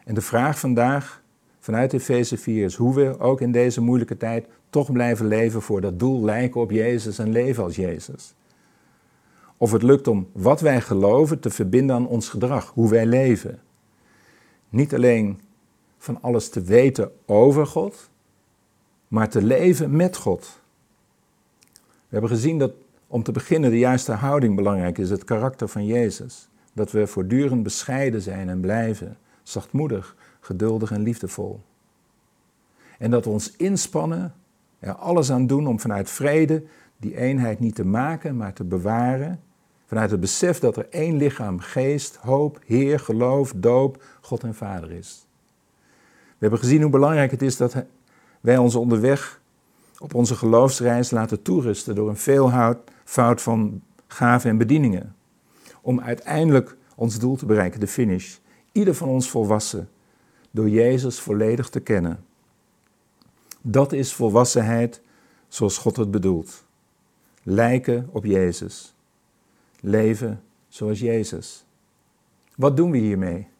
En 0.04 0.14
de 0.14 0.20
vraag 0.20 0.58
vandaag 0.58 1.22
vanuit 1.58 1.92
Efeze 1.92 2.36
4 2.36 2.64
is 2.64 2.74
hoe 2.74 2.94
we 2.94 3.18
ook 3.18 3.40
in 3.40 3.52
deze 3.52 3.80
moeilijke 3.80 4.16
tijd 4.16 4.46
toch 4.70 4.92
blijven 4.92 5.26
leven 5.26 5.62
voor 5.62 5.80
dat 5.80 5.98
doel 5.98 6.24
lijken 6.24 6.60
op 6.60 6.70
Jezus 6.70 7.18
en 7.18 7.30
leven 7.30 7.62
als 7.62 7.76
Jezus. 7.76 8.34
Of 9.56 9.72
het 9.72 9.82
lukt 9.82 10.08
om 10.08 10.28
wat 10.32 10.60
wij 10.60 10.80
geloven 10.80 11.40
te 11.40 11.50
verbinden 11.50 11.96
aan 11.96 12.06
ons 12.06 12.28
gedrag, 12.28 12.70
hoe 12.74 12.90
wij 12.90 13.06
leven. 13.06 13.60
Niet 14.68 14.94
alleen 14.94 15.40
van 16.02 16.18
alles 16.20 16.48
te 16.48 16.62
weten 16.62 17.12
over 17.26 17.66
God, 17.66 18.10
maar 19.08 19.28
te 19.28 19.42
leven 19.42 19.96
met 19.96 20.16
God. 20.16 20.60
We 21.82 22.08
hebben 22.08 22.30
gezien 22.30 22.58
dat 22.58 22.72
om 23.06 23.22
te 23.22 23.32
beginnen 23.32 23.70
de 23.70 23.78
juiste 23.78 24.12
houding 24.12 24.56
belangrijk 24.56 24.98
is, 24.98 25.10
het 25.10 25.24
karakter 25.24 25.68
van 25.68 25.86
Jezus. 25.86 26.48
Dat 26.72 26.90
we 26.90 27.06
voortdurend 27.06 27.62
bescheiden 27.62 28.22
zijn 28.22 28.48
en 28.48 28.60
blijven, 28.60 29.16
zachtmoedig, 29.42 30.16
geduldig 30.40 30.90
en 30.90 31.02
liefdevol. 31.02 31.60
En 32.98 33.10
dat 33.10 33.24
we 33.24 33.30
ons 33.30 33.56
inspannen, 33.56 34.34
er 34.78 34.94
alles 34.94 35.30
aan 35.30 35.46
doen 35.46 35.66
om 35.66 35.80
vanuit 35.80 36.10
vrede 36.10 36.62
die 36.96 37.16
eenheid 37.16 37.60
niet 37.60 37.74
te 37.74 37.84
maken, 37.84 38.36
maar 38.36 38.52
te 38.52 38.64
bewaren. 38.64 39.40
Vanuit 39.86 40.10
het 40.10 40.20
besef 40.20 40.58
dat 40.58 40.76
er 40.76 40.88
één 40.90 41.16
lichaam, 41.16 41.58
geest, 41.58 42.16
hoop, 42.16 42.60
Heer, 42.64 43.00
geloof, 43.00 43.52
doop, 43.56 44.02
God 44.20 44.42
en 44.42 44.54
Vader 44.54 44.90
is. 44.90 45.26
We 46.42 46.48
hebben 46.48 46.66
gezien 46.66 46.82
hoe 46.82 46.90
belangrijk 46.90 47.30
het 47.30 47.42
is 47.42 47.56
dat 47.56 47.74
wij 48.40 48.56
ons 48.56 48.74
onderweg 48.74 49.40
op 49.98 50.14
onze 50.14 50.34
geloofsreis 50.34 51.10
laten 51.10 51.42
toerusten 51.42 51.94
door 51.94 52.08
een 52.08 52.16
veelvoud 52.16 53.42
van 53.42 53.82
gaven 54.06 54.50
en 54.50 54.58
bedieningen. 54.58 55.14
Om 55.80 56.00
uiteindelijk 56.00 56.76
ons 56.94 57.18
doel 57.18 57.36
te 57.36 57.46
bereiken, 57.46 57.80
de 57.80 57.86
finish. 57.86 58.36
Ieder 58.72 58.94
van 58.94 59.08
ons 59.08 59.30
volwassen, 59.30 59.88
door 60.50 60.68
Jezus 60.68 61.20
volledig 61.20 61.68
te 61.68 61.80
kennen. 61.80 62.24
Dat 63.60 63.92
is 63.92 64.14
volwassenheid 64.14 65.00
zoals 65.48 65.78
God 65.78 65.96
het 65.96 66.10
bedoelt. 66.10 66.64
Lijken 67.42 68.08
op 68.12 68.24
Jezus. 68.24 68.94
Leven 69.80 70.42
zoals 70.68 71.00
Jezus. 71.00 71.64
Wat 72.56 72.76
doen 72.76 72.90
we 72.90 72.98
hiermee? 72.98 73.50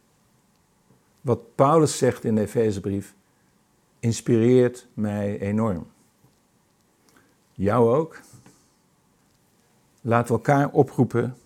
Wat 1.23 1.55
Paulus 1.55 1.99
zegt 1.99 2.25
in 2.25 2.35
de 2.35 2.41
Efezebrief 2.41 3.15
inspireert 3.99 4.89
mij 4.95 5.39
enorm. 5.39 5.87
Jou 7.53 7.95
ook. 7.95 8.21
Laten 10.01 10.27
we 10.27 10.33
elkaar 10.33 10.71
oproepen 10.71 11.37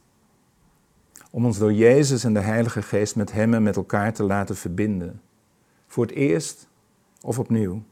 om 1.31 1.45
ons 1.45 1.59
door 1.59 1.73
Jezus 1.73 2.25
en 2.25 2.35
de 2.35 2.41
Heilige 2.41 2.83
Geest 2.83 3.17
met 3.17 3.33
Hem 3.33 3.55
en 3.55 3.62
met 3.62 3.77
elkaar 3.77 4.12
te 4.12 4.23
laten 4.23 4.57
verbinden. 4.57 5.21
Voor 5.87 6.07
het 6.07 6.15
eerst 6.15 6.69
of 7.21 7.39
opnieuw. 7.39 7.83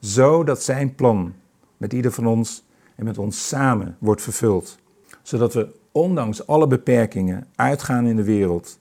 Zo 0.00 0.44
dat 0.44 0.62
Zijn 0.62 0.94
plan 0.94 1.34
met 1.76 1.92
ieder 1.92 2.12
van 2.12 2.26
ons 2.26 2.64
en 2.94 3.04
met 3.04 3.18
ons 3.18 3.48
samen 3.48 3.96
wordt 3.98 4.22
vervuld. 4.22 4.78
Zodat 5.22 5.54
we 5.54 5.74
ondanks 5.92 6.46
alle 6.46 6.66
beperkingen 6.66 7.46
uitgaan 7.54 8.06
in 8.06 8.16
de 8.16 8.24
wereld 8.24 8.78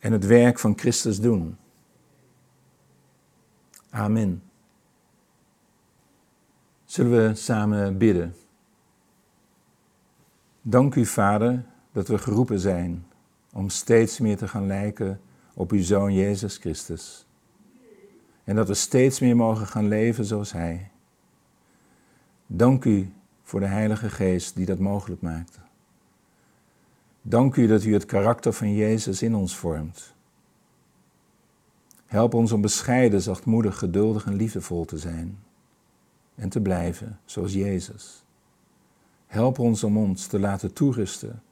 en 0.00 0.12
het 0.12 0.26
werk 0.26 0.58
van 0.58 0.78
Christus 0.78 1.20
doen. 1.20 1.56
Amen. 3.90 4.42
Zullen 6.84 7.28
we 7.28 7.34
samen 7.34 7.98
bidden? 7.98 8.34
Dank 10.62 10.94
u, 10.94 11.06
Vader, 11.06 11.64
dat 11.92 12.08
we 12.08 12.18
geroepen 12.18 12.60
zijn 12.60 13.06
om 13.52 13.68
steeds 13.68 14.18
meer 14.18 14.36
te 14.36 14.48
gaan 14.48 14.66
lijken 14.66 15.20
op 15.54 15.70
uw 15.70 15.82
Zoon 15.82 16.14
Jezus 16.14 16.56
Christus. 16.56 17.26
En 18.44 18.56
dat 18.56 18.68
we 18.68 18.74
steeds 18.74 19.20
meer 19.20 19.36
mogen 19.36 19.66
gaan 19.66 19.88
leven 19.88 20.24
zoals 20.24 20.52
Hij. 20.52 20.90
Dank 22.46 22.84
u 22.84 23.12
voor 23.42 23.60
de 23.60 23.66
Heilige 23.66 24.10
Geest 24.10 24.56
die 24.56 24.66
dat 24.66 24.78
mogelijk 24.78 25.20
maakt. 25.20 25.58
Dank 27.22 27.56
u 27.56 27.66
dat 27.66 27.84
u 27.84 27.92
het 27.92 28.04
karakter 28.04 28.52
van 28.52 28.74
Jezus 28.74 29.22
in 29.22 29.34
ons 29.34 29.56
vormt. 29.56 30.14
Help 32.06 32.34
ons 32.34 32.52
om 32.52 32.60
bescheiden, 32.60 33.22
zachtmoedig, 33.22 33.78
geduldig 33.78 34.26
en 34.26 34.34
liefdevol 34.34 34.84
te 34.84 34.98
zijn 34.98 35.38
en 36.34 36.48
te 36.48 36.60
blijven 36.60 37.20
zoals 37.24 37.52
Jezus. 37.52 38.24
Help 39.26 39.58
ons 39.58 39.84
om 39.84 39.96
ons 39.96 40.26
te 40.26 40.38
laten 40.38 40.72
toerusten 40.72 41.42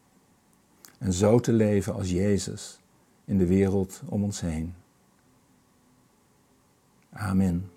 en 0.99 1.13
zo 1.13 1.41
te 1.41 1.53
leven 1.53 1.95
als 1.95 2.11
Jezus 2.11 2.81
in 3.25 3.39
de 3.39 3.47
wereld 3.47 4.03
om 4.09 4.25
ons 4.25 4.41
heen. 4.41 4.75
Amen. 7.11 7.71